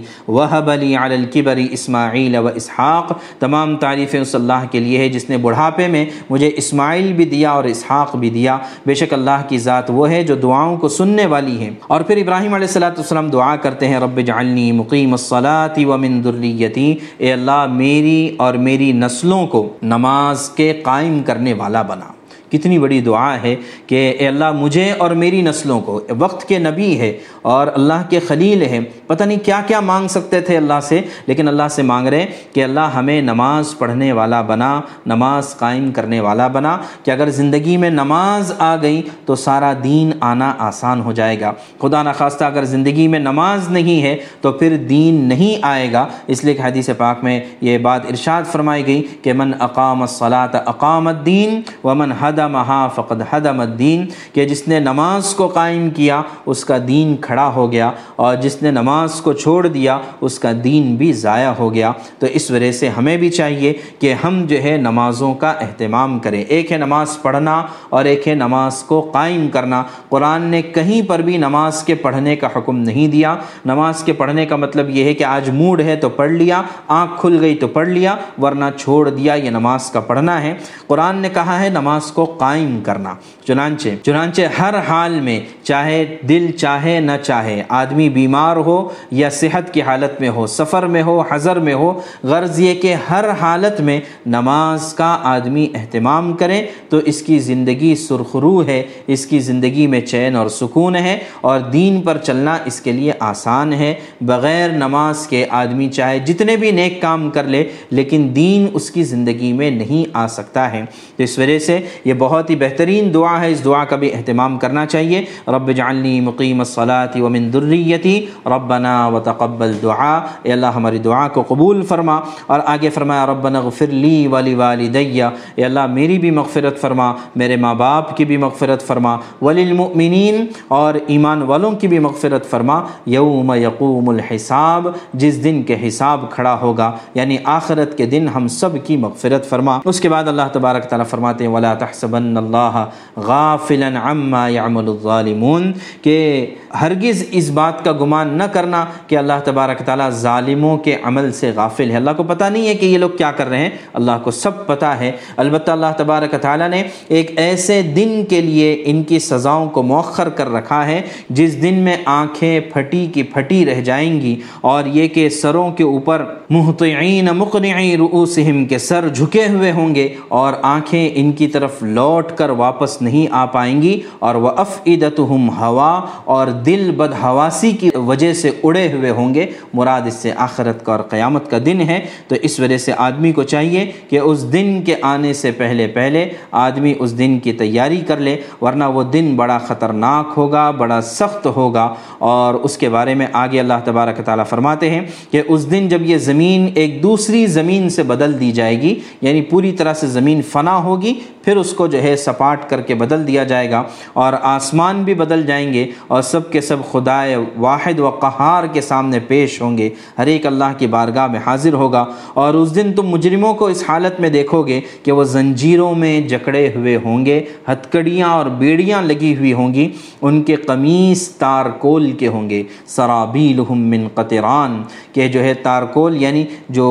علی 0.95 0.95
الکبری 0.95 1.67
اسماعیل 1.71 2.35
و 2.35 2.47
اسحاق۔ 2.55 3.11
تمام 3.39 3.77
تعریفیں 3.77 4.19
اس 4.19 4.35
اللہ 4.35 4.65
کے 4.71 4.79
لیے 4.79 4.88
ہے 4.97 5.10
جس 5.10 5.30
نے 5.30 5.38
بڑھاپے 5.38 5.88
میں 5.88 6.06
مجھے 6.30 6.52
اسماعیل 6.56 7.13
بھی 7.13 7.25
دیا 7.25 7.52
اور 7.52 7.63
اسحاق 7.63 8.15
بھی 8.15 8.30
دیا۔ 8.30 8.58
بے 8.86 8.93
شک 8.93 9.13
اللہ 9.13 9.41
کی 9.47 9.58
ذات 9.58 9.89
وہ 9.89 10.10
ہے 10.10 10.23
جو 10.23 10.36
دعاؤں 10.36 10.78
کو 10.78 10.88
سننے 10.88 11.25
والی 11.25 11.60
ہے۔ 11.60 11.69
اور 11.88 12.02
پھر 12.02 12.17
ابراہیم 12.17 12.54
علیہ 12.54 12.67
السلاۃ 12.67 12.91
والسلام 12.91 13.30
دعا 13.30 13.56
کرتے 13.56 13.88
ہیں، 13.88 13.99
رب 13.99 14.19
جعلنی 14.21 14.71
مقیم 14.71 15.12
الصلاۃ 15.12 15.86
ومن 15.86 16.21
ذریتی۔ 16.23 16.95
اے 17.17 17.34
اللہ، 17.34 17.65
میری 17.69 18.36
اور 18.38 18.54
میری 18.54 18.91
نسلوں 18.91 19.47
کو 19.47 19.69
نماز 19.84 20.49
کے 20.49 20.73
قائم 20.84 21.19
کرنے 21.25 21.54
والا 21.54 21.82
بنا۔ 21.82 22.18
کتنی 22.51 22.79
بڑی 22.79 23.01
دعا 23.01 23.38
ہے 23.43 23.55
کہ 23.88 24.15
اے 24.19 24.27
اللہ 24.27 24.51
مجھے 24.51 24.91
اور 24.91 25.12
میری 25.12 25.41
نسلوں 25.41 25.81
کو، 25.81 26.01
وقت 26.19 26.47
کے 26.47 26.59
نبی 26.59 26.99
ہے 26.99 27.17
اور 27.41 27.67
اللہ 27.73 28.09
کے 28.09 28.19
خلیل 28.19 28.62
ہے 28.62 28.79
پتہ 29.07 29.23
نہیں 29.23 29.38
کیا 29.43 29.62
کیا 29.67 29.79
مانگ 29.79 30.07
سکتے 30.07 30.41
تھے 30.41 30.57
اللہ 30.57 30.79
سے، 30.83 31.01
لیکن 31.27 31.47
اللہ 31.47 31.67
سے 31.71 31.81
مانگ 31.81 32.07
رہے 32.07 32.25
کہ 32.53 32.63
اللہ 32.63 32.79
ہمیں 32.79 33.21
نماز 33.21 33.77
پڑھنے 33.77 34.12
والا 34.12 34.41
بنا، 34.41 34.81
نماز 35.05 35.57
قائم 35.57 35.91
کرنے 35.91 36.19
والا 36.19 36.47
بنا۔ 36.47 36.77
کہ 37.03 37.12
اگر 37.12 37.29
زندگی 37.29 37.77
میں 37.77 37.89
نماز 37.89 38.51
آ 38.59 38.75
گئی 38.81 39.01
تو 39.25 39.35
سارا 39.35 39.73
دین 39.83 40.12
آنا 40.19 40.53
آسان 40.59 41.01
ہو 41.01 41.12
جائے 41.12 41.39
گا۔ 41.39 41.53
خدا 41.81 42.03
نخواستہ، 42.03 42.43
اگر 42.43 42.63
زندگی 42.63 43.07
میں 43.07 43.19
نماز 43.19 43.69
نہیں 43.69 44.01
ہے 44.01 44.17
تو 44.41 44.51
پھر 44.51 44.77
دین 44.77 45.15
نہیں 45.15 45.59
آئے 45.62 45.91
گا۔ 45.91 46.07
اس 46.27 46.43
لیے 46.43 46.53
کہ 46.53 46.62
حدیث 46.62 46.89
پاک 46.97 47.23
میں 47.23 47.39
یہ 47.62 47.77
بات 47.77 48.05
ارشاد 48.05 48.43
فرمائی 48.51 48.88
گئی 48.88 49.03
کہ 49.21 49.33
من 49.33 49.51
اقام 49.59 50.01
الصلاۃ 50.01 50.55
اقام 50.65 51.07
الدین 51.07 51.62
ومن 51.83 52.12
حد 52.12 52.38
ہدمہا 52.39 52.88
فقد 52.88 53.21
حدم 53.32 53.60
الدین، 53.60 54.06
کہ 54.34 54.45
جس 54.45 54.67
نے 54.67 54.80
نماز 54.80 55.34
کو 55.34 55.47
قائم 55.47 55.89
کیا 55.89 56.21
اس 56.45 56.63
کا 56.65 56.78
دین 56.88 57.15
کھڑا 57.21 57.47
ہو 57.56 57.71
گیا، 57.71 57.91
اور 58.15 58.36
جس 58.36 58.62
نے 58.62 58.71
نماز 58.71 59.21
کو 59.21 59.34
چھوڑ 59.34 59.67
دیا 59.67 59.97
اس 60.21 60.39
کا 60.39 60.52
دین 60.63 60.95
بھی 60.95 61.12
ضائع 61.13 61.52
ہو 61.60 61.73
گیا۔ 61.73 61.91
تو 62.19 62.28
اس 62.28 62.52
وجہ 62.52 62.71
سے 62.71 62.89
ہمیں 62.89 63.15
بھی 63.17 63.30
چاہیے 63.30 63.73
کہ 63.99 64.13
ہم 64.23 64.43
جو 64.47 64.62
ہے 64.63 64.75
نمازوں 64.78 65.34
کا 65.34 65.49
اہتمام 65.52 66.17
کریں۔ 66.19 66.41
ایک 66.41 66.71
ہے 66.71 66.78
نماز 66.78 67.21
پڑھنا 67.21 67.65
اور 67.89 68.06
ایک 68.06 68.28
ہے 68.28 68.36
نماز 68.36 68.84
کو 68.84 68.99
قائم 69.13 69.47
کرنا۔ 69.47 69.84
قرآن 70.10 70.41
نے 70.41 70.62
کہیں 70.62 71.02
پر 71.08 71.19
بھی 71.19 71.38
نماز 71.38 71.84
کے 71.84 71.95
پڑھنے 71.95 72.36
کا 72.36 72.47
حکم 72.56 72.78
نہیں 72.78 73.08
دیا۔ 73.08 73.36
نماز 73.65 74.04
کے 74.04 74.13
پڑھنے 74.13 74.45
کا 74.45 74.56
مطلب 74.56 74.89
یہ 74.89 75.04
ہے 75.04 75.13
کہ 75.13 75.23
آج 75.23 75.49
موڈ 75.49 75.82
ہے 75.82 75.95
تو 75.95 76.10
پڑھ 76.10 76.32
لیا، 76.32 76.62
آنکھ 76.88 77.19
کھل 77.21 77.38
گئی 77.41 77.56
تو 77.56 77.67
پڑھ 77.67 77.88
لیا، 77.88 78.15
ورنہ 78.41 78.65
چھوڑ 78.78 79.10
دیا، 79.10 79.34
یہ 79.34 79.49
نماز 79.49 79.89
کا 79.91 79.99
پڑھنا 79.99 80.41
ہے۔ 80.41 80.54
قرآن 80.88 81.17
نے 81.17 81.30
کہا 81.30 81.60
ہے 81.60 81.69
نماز 81.69 82.12
کو 82.12 82.25
قائم 82.37 82.79
کرنا۔ 82.83 83.13
چنانچہ 83.47 83.89
چنانچہ 84.03 84.41
ہر 84.59 84.73
حال 84.87 85.19
میں 85.19 85.39
چاہے 85.63 86.17
دل 86.29 86.51
چاہے 86.51 86.99
نہ 86.99 87.11
چاہے، 87.23 87.61
آدمی 87.69 88.09
بیمار 88.09 88.57
ہو 88.57 88.89
یا 89.11 89.29
صحت 89.29 89.73
کی 89.73 89.81
حالت 89.81 90.21
میں 90.21 90.29
ہو، 90.29 90.47
سفر 90.47 90.85
میں 90.85 91.01
ہو، 91.03 91.23
حضر 91.31 91.59
میں 91.59 91.73
ہو، 91.73 91.99
غرض 92.23 92.59
یہ 92.59 92.75
کہ 92.75 92.95
ہر 93.09 93.29
حالت 93.41 93.81
میں 93.81 93.99
نماز 94.25 94.93
کا 94.93 95.17
آدمی 95.23 95.67
اہتمام 95.73 96.33
کرے 96.33 96.65
تو 96.89 96.97
اس 96.97 97.21
کی 97.21 97.39
زندگی 97.39 97.95
سرخرو 97.95 98.65
ہے، 98.65 98.83
اس 99.07 99.25
کی 99.25 99.39
زندگی 99.39 99.87
میں 99.87 100.01
چین 100.01 100.35
اور 100.35 100.47
سکون 100.47 100.95
ہے 100.95 101.17
اور 101.41 101.59
دین 101.59 102.01
پر 102.01 102.17
چلنا 102.17 102.57
اس 102.65 102.81
کے 102.81 102.91
لیے 102.91 103.11
آسان 103.19 103.73
ہے۔ 103.73 103.93
بغیر 104.21 104.69
نماز 104.69 105.27
کے 105.27 105.45
آدمی 105.49 105.87
چاہے 105.87 106.19
جتنے 106.19 106.55
بھی 106.55 106.71
نیک 106.71 107.01
کام 107.01 107.29
کر 107.29 107.43
لے، 107.43 107.63
لیکن 107.91 108.29
دین 108.35 108.67
اس 108.73 108.91
کی 108.91 109.03
زندگی 109.03 109.53
میں 109.53 109.71
نہیں 109.71 110.09
آ 110.13 110.27
سکتا 110.27 110.71
ہے۔ 110.71 110.83
تو 111.15 111.23
اس 111.23 111.39
وجہ 111.39 111.59
سے 111.59 111.79
یہ 112.05 112.13
بہت 112.19 112.49
ہی 112.49 112.55
بہترین 112.55 113.13
دعا 113.13 113.41
ہے۔ 113.41 113.51
اس 113.51 113.65
دعا 113.65 113.86
کا 113.86 113.95
بھی 113.95 114.13
اہتمام 114.13 114.58
کرنا 114.58 114.86
چاہیے۔ 114.86 115.25
رب 115.47 115.71
جعلنی 115.71 116.21
مقیم 116.21 116.60
الصلاة 116.60 117.21
ومن 117.21 117.51
ذریتی۔ 117.51 118.25
ربنا 118.45 119.08
وتقبل 119.08 119.71
دعا۔ 119.82 120.25
اے 120.43 120.53
اللہ، 120.53 120.65
ہماری 120.65 120.97
دعا 120.97 121.27
کو 121.27 121.43
قبول 121.47 121.82
فرما۔ 121.82 122.19
اور 122.47 122.60
آگے 122.65 122.89
فرمایا، 122.89 123.25
ربنا 123.25 123.62
غفر 123.62 123.88
لی 123.88 124.27
ولی 124.27 124.55
والدیہ 124.55 125.23
اے 125.55 125.65
اللہ، 125.65 125.86
میری 125.86 126.19
بھی 126.19 126.32
مغفرت 126.32 126.82
فرما۔ 126.82 127.13
میرے 127.36 127.55
ماں 127.55 127.75
باپ 127.75 128.17
کی 128.17 128.25
بھی 128.25 128.38
مغفرت 128.38 128.82
فرما۔ 128.82 129.17
وللمؤمنین 129.41 130.45
اور 130.67 130.93
ایمان 131.08 131.41
والوں 131.41 131.71
کی 131.71 131.88
بھی 131.88 131.99
مغفرت 131.99 132.49
فرما۔ 132.49 132.84
یوم 133.05 133.53
یقوم 133.53 134.10
الحساب۔ 134.10 134.88
جس 135.13 135.43
دن 135.43 135.63
کے 135.63 135.88
حساب 135.88 136.25
کھڑا 136.29 136.58
ہوگا 136.62 136.91
یعنی 137.13 137.38
آخرت 137.43 137.97
کے 137.97 138.05
دن 138.05 138.27
ہم 138.36 138.47
سب 138.47 138.69
کی 138.84 138.97
مغفرت 138.97 139.49
فرما۔ 139.49 139.79
اس 139.86 139.99
کے 139.99 140.10
بعد 140.10 140.23
اللہ 140.23 140.41
تبارک 140.53 140.84
تعالیٰ 140.84 141.05
فرماتے 141.05 141.45
ہیں، 141.45 141.51
ولا 141.51 141.73
تحسبن 142.09 142.37
اللہ 142.37 142.85
غافلا 143.17 144.11
عما 144.11 144.49
يعمل 144.49 144.87
الظالمون 144.89 145.71
کہ 146.01 146.45
ہرگز 146.81 147.23
اس 147.31 147.49
بات 147.49 147.85
کا 147.85 147.91
گمان 147.91 148.27
نہ 148.37 148.43
کرنا 148.43 148.85
کہ 149.07 149.17
اللہ 149.17 149.39
تبارک 149.43 149.79
تعالیٰ 149.79 150.09
ظالموں 150.09 150.77
کے 150.77 150.97
عمل 151.03 151.31
سے 151.31 151.51
غافل 151.55 151.91
ہے۔ 151.91 151.95
اللہ 151.95 152.11
کو 152.17 152.23
پتہ 152.23 152.43
نہیں 152.43 152.67
ہے 152.67 152.75
کہ 152.75 152.85
یہ 152.85 152.97
لوگ 152.97 153.09
کیا 153.09 153.31
کر 153.31 153.49
رہے 153.49 153.57
ہیں۔ 153.57 153.69
اللہ 153.93 154.11
کو 154.23 154.31
سب 154.31 154.67
پتہ 154.67 154.85
ہے۔ 154.85 155.11
البتہ 155.37 155.71
اللہ 155.71 155.93
تبارک 155.97 156.35
تعالیٰ 156.41 156.69
نے 156.69 156.83
ایک 157.07 157.31
ایسے 157.35 157.81
دن 157.81 158.23
کے 158.29 158.41
لیے 158.41 158.83
ان 158.85 159.03
کی 159.03 159.19
سزاؤں 159.19 159.69
کو 159.69 159.83
مؤخر 159.83 160.29
کر 160.29 160.53
رکھا 160.53 160.85
ہے 160.87 161.01
جس 161.29 161.61
دن 161.61 161.73
میں 161.73 161.97
آنکھیں 162.05 162.59
پھٹی 162.59 163.05
کی 163.05 163.23
پھٹی 163.23 163.65
رہ 163.65 163.81
جائیں 163.81 164.21
گی 164.21 164.35
اور 164.61 164.83
یہ 164.85 165.07
کہ 165.07 165.29
سروں 165.29 165.71
کے 165.71 165.83
اوپر 165.83 166.25
محتعین 166.49 167.25
مقنعی 167.25 167.97
رؤوسہم 167.97 168.65
کے 168.65 168.77
سر 168.77 169.07
جھکے 169.07 169.47
ہوئے 169.47 169.71
ہوں 169.71 169.95
گے 169.95 170.07
اور 170.27 170.53
آنکھیں 170.61 171.09
ان 171.15 171.31
کی 171.31 171.47
طرف 171.47 171.83
لوٹ 171.99 172.31
کر 172.31 172.49
واپس 172.49 173.01
نہیں 173.01 173.27
آ 173.31 173.45
پائیں 173.45 173.81
گی 173.81 173.99
اور 174.19 174.35
وہ 174.35 174.49
افعدتہم 174.57 175.49
ہوا 175.49 176.01
اور 176.25 176.47
دل 176.47 176.91
بدحواسی 176.97 177.71
کی 177.71 177.89
وجہ 177.95 178.33
سے 178.33 178.51
اڑے 178.63 178.91
ہوئے 178.93 179.09
ہوں 179.09 179.33
گے۔ 179.33 179.45
مراد 179.73 180.01
اس 180.07 180.13
سے 180.13 180.31
آخرت 180.35 180.85
کا 180.85 180.91
اور 180.91 180.99
قیامت 180.99 181.51
کا 181.51 181.57
دن 181.65 181.81
ہے۔ 181.81 181.99
تو 182.27 182.35
اس 182.41 182.59
وجہ 182.59 182.77
سے 182.77 182.91
آدمی 182.97 183.31
کو 183.31 183.43
چاہیے 183.43 183.91
کہ 184.09 184.19
اس 184.19 184.53
دن 184.53 184.81
کے 184.85 184.95
آنے 185.01 185.33
سے 185.33 185.51
پہلے 185.51 185.88
پہلے 185.88 186.29
آدمی 186.51 186.93
اس 186.99 187.17
دن 187.17 187.39
کی 187.39 187.53
تیاری 187.53 188.01
کر 188.07 188.17
لے، 188.17 188.38
ورنہ 188.62 188.85
وہ 188.85 189.03
دن 189.03 189.35
بڑا 189.35 189.57
خطرناک 189.57 190.33
ہوگا، 190.38 190.71
بڑا 190.71 191.01
سخت 191.01 191.47
ہوگا۔ 191.55 191.93
اور 192.17 192.53
اس 192.53 192.77
کے 192.77 192.89
بارے 192.89 193.13
میں 193.13 193.27
آگے 193.33 193.59
اللہ 193.59 193.79
تبارک 193.83 194.21
تعالیٰ 194.25 194.45
فرماتے 194.45 194.89
ہیں 194.89 195.01
کہ 195.31 195.41
اس 195.47 195.71
دن 195.71 195.88
جب 195.88 196.01
یہ 196.01 196.17
زمین 196.17 196.69
ایک 196.75 197.03
دوسری 197.03 197.45
زمین 197.45 197.89
سے 197.89 198.03
بدل 198.03 198.39
دی 198.39 198.51
جائے 198.51 198.81
گی 198.81 198.99
یعنی 199.21 199.41
پوری 199.41 199.71
طرح 199.71 199.93
سے 199.93 200.07
زمین 200.07 200.41
فنا 200.41 200.83
ہوگی، 200.83 201.13
پھر 201.43 201.57
اس 201.57 201.73
کو 201.79 201.87
جو 201.87 202.01
ہے 202.03 202.15
سپاٹ 202.17 202.69
کر 202.69 202.81
کے 202.81 202.95
بدل 202.95 203.27
دیا 203.27 203.43
جائے 203.43 203.69
گا 203.71 203.83
اور 204.13 204.33
آسمان 204.41 205.03
بھی 205.03 205.13
بدل 205.13 205.45
جائیں 205.45 205.71
گے 205.73 205.85
اور 206.07 206.21
سب 206.21 206.51
کے 206.51 206.61
سب 206.61 206.77
خدائے 206.91 207.35
واحد 207.57 207.99
و 207.99 208.09
قہار 208.21 208.63
کے 208.73 208.81
سامنے 208.81 209.19
پیش 209.27 209.61
ہوں 209.61 209.77
گے۔ 209.77 209.89
ہر 210.17 210.27
ایک 210.27 210.45
اللہ 210.45 210.77
کی 210.77 210.87
بارگاہ 210.87 211.27
میں 211.27 211.39
حاضر 211.45 211.73
ہوگا 211.73 212.05
اور 212.33 212.53
اس 212.53 212.75
دن 212.75 212.93
تم 212.93 213.07
مجرموں 213.07 213.53
کو 213.53 213.65
اس 213.65 213.83
حالت 213.87 214.19
میں 214.19 214.29
دیکھو 214.29 214.61
گے 214.63 214.79
کہ 215.03 215.11
وہ 215.11 215.23
زنجیروں 215.23 215.93
میں 215.95 216.19
جکڑے 216.21 216.67
ہوئے 216.75 216.95
ہوں 217.05 217.25
گے، 217.25 217.39
ہتکڑیاں 217.67 218.29
اور 218.29 218.45
بیڑیاں 218.57 219.01
لگی 219.01 219.35
ہوئی 219.35 219.53
ہوں 219.53 219.73
گی، 219.73 219.89
ان 220.21 220.41
کے 220.43 220.55
قمیص 220.55 221.27
تارکول 221.37 222.11
کے 222.11 222.27
ہوں 222.27 222.49
گے۔ 222.49 222.63
سرابیلہم 222.87 223.87
من 223.89 224.07
قطران، 224.13 224.81
کہ 225.13 225.27
جو 225.27 225.43
ہے 225.43 225.53
تارکول 225.53 226.21
یعنی 226.21 226.45
جو 226.69 226.87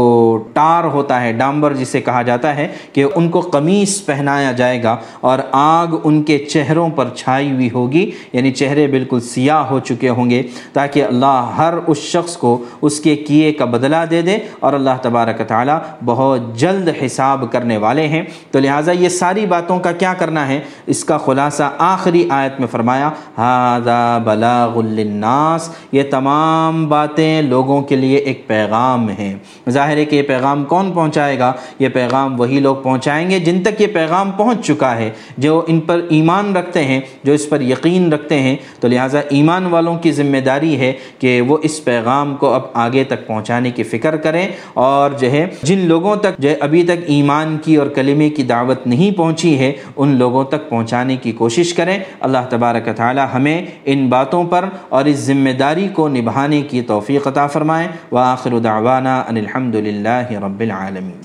ٹار 0.52 0.84
ہوتا 0.84 1.20
ہے، 1.22 1.32
ڈامبر 1.32 1.74
جسے 1.74 2.00
کہا 2.00 2.22
جاتا 2.22 2.56
ہے، 2.56 2.68
کہ 2.92 3.04
ان 3.14 3.28
کو 3.28 3.40
قمیص 3.40 4.04
پہنایا 4.06 4.52
جائے 4.52 4.77
گا 4.82 4.96
اور 5.20 5.38
آگ 5.52 5.86
ان 6.04 6.22
کے 6.22 6.38
چہروں 6.38 6.88
پر 6.88 7.08
چھائی 7.16 7.50
ہوئی 7.50 7.70
ہوگی 7.70 8.10
یعنی 8.32 8.50
چہرے 8.50 8.86
بالکل 8.86 9.20
سیاہ 9.20 9.62
ہو 9.62 9.78
چکے 9.78 10.08
ہوں 10.08 10.30
گے، 10.30 10.42
تاکہ 10.72 11.04
اللہ 11.04 11.52
ہر 11.56 11.74
اس 11.86 11.98
شخص 11.98 12.36
کو 12.36 12.64
اس 12.82 13.00
کے 13.00 13.16
کیے 13.16 13.52
کا 13.52 13.64
بدلہ 13.64 13.96
دے 14.10 14.22
دے 14.22 14.38
اور 14.60 14.72
اللہ 14.72 14.90
تبارک 15.02 15.48
تعالیٰ 15.48 15.78
بہت 16.04 16.58
جلد 16.58 16.88
حساب 17.06 17.44
کرنے 17.52 17.76
والے 17.76 18.08
ہیں۔ 18.08 18.22
تو 18.50 18.58
لہٰذا 18.58 18.92
یہ 18.92 19.08
ساری 19.08 19.46
باتوں 19.46 19.78
کا 19.78 19.92
کیا 19.92 20.14
کرنا 20.14 20.48
ہے؟ 20.48 20.60
اس 20.86 21.04
کا 21.04 21.18
خلاصہ 21.18 21.70
آخری 21.78 22.28
آیت 22.30 22.60
میں 22.60 22.68
فرمایا، 22.68 23.10
ہاذا 23.38 24.18
بلاغ 24.18 24.80
للناس 24.80 25.70
یہ 25.92 26.02
تمام 26.10 26.86
باتیں 26.88 27.42
لوگوں 27.42 27.82
کے 27.82 27.96
لیے 27.96 28.16
ایک 28.16 28.46
پیغام 28.46 29.08
ہیں۔ 29.08 29.34
ظاہر 29.70 29.96
ہے 29.96 30.04
کہ 30.04 30.16
یہ 30.16 30.22
پیغام 30.22 30.64
کون 30.64 30.92
پہنچائے 30.92 31.38
گا؟ 31.38 31.52
یہ 31.78 31.88
پیغام 31.88 32.40
وہی 32.40 32.60
لوگ 32.60 32.76
پہنچائیں 32.76 33.30
گے 33.30 33.38
جن 33.38 33.62
تک 33.62 33.80
یہ 33.80 33.86
پیغام 33.86 34.30
پہنچ 34.30 34.66
چکا 34.68 34.94
ہے، 34.96 35.10
جو 35.38 35.62
ان 35.66 35.80
پر 35.80 36.00
ایمان 36.08 36.56
رکھتے 36.56 36.84
ہیں، 36.84 37.00
جو 37.24 37.32
اس 37.32 37.48
پر 37.48 37.60
یقین 37.60 38.12
رکھتے 38.12 38.38
ہیں، 38.40 38.56
تو 38.80 38.88
لہٰذا 38.88 39.20
ایمان 39.30 39.66
والوں 39.66 39.98
کی 39.98 40.12
ذمہ 40.12 40.40
داری 40.46 40.78
ہے 40.80 40.92
کہ 41.18 41.40
وہ 41.40 41.58
اس 41.62 41.84
پیغام 41.84 42.34
کو 42.36 42.52
اب 42.54 42.62
آگے 42.74 43.04
تک 43.04 43.26
پہنچانے 43.26 43.70
کی 43.70 43.82
فکر 43.82 44.16
کریں 44.16 44.46
اور 44.74 45.10
جو 45.10 45.30
ہے، 45.30 45.46
جن 45.62 45.86
لوگوں 45.86 46.16
تک 46.16 46.38
جو 46.38 46.48
ہے 46.48 46.54
ابھی 46.60 46.82
تک 46.82 47.04
ایمان 47.06 47.56
کی 47.64 47.76
اور 47.76 47.86
کلمے 47.86 48.30
کی 48.30 48.42
دعوت 48.42 48.86
نہیں 48.86 49.16
پہنچی 49.16 49.58
ہے، 49.58 49.72
ان 49.96 50.16
لوگوں 50.16 50.44
تک 50.44 50.68
پہنچانے 50.68 51.16
کی 51.16 51.32
کوشش 51.32 51.74
کریں۔ 51.74 51.98
اللہ 52.20 52.48
تبارک 52.50 52.88
تعالی 52.96 53.22
ہمیں 53.34 53.62
ان 53.84 54.06
باتوں 54.08 54.44
پر 54.44 54.64
اور 54.88 55.04
اس 55.04 55.16
ذمہ 55.16 55.50
داری 55.58 55.88
کو 55.92 56.08
نبھانے 56.08 56.62
کی 56.62 56.82
توفیق 56.82 57.26
عطا 57.26 57.46
فرمائیں 57.46 57.88
وآخر 58.12 58.58
دعوانا 58.58 59.18
ان 59.28 59.36
الحمد 59.36 59.74
للہ 59.74 60.32
رب 60.44 60.60
العالمین۔ 60.60 61.16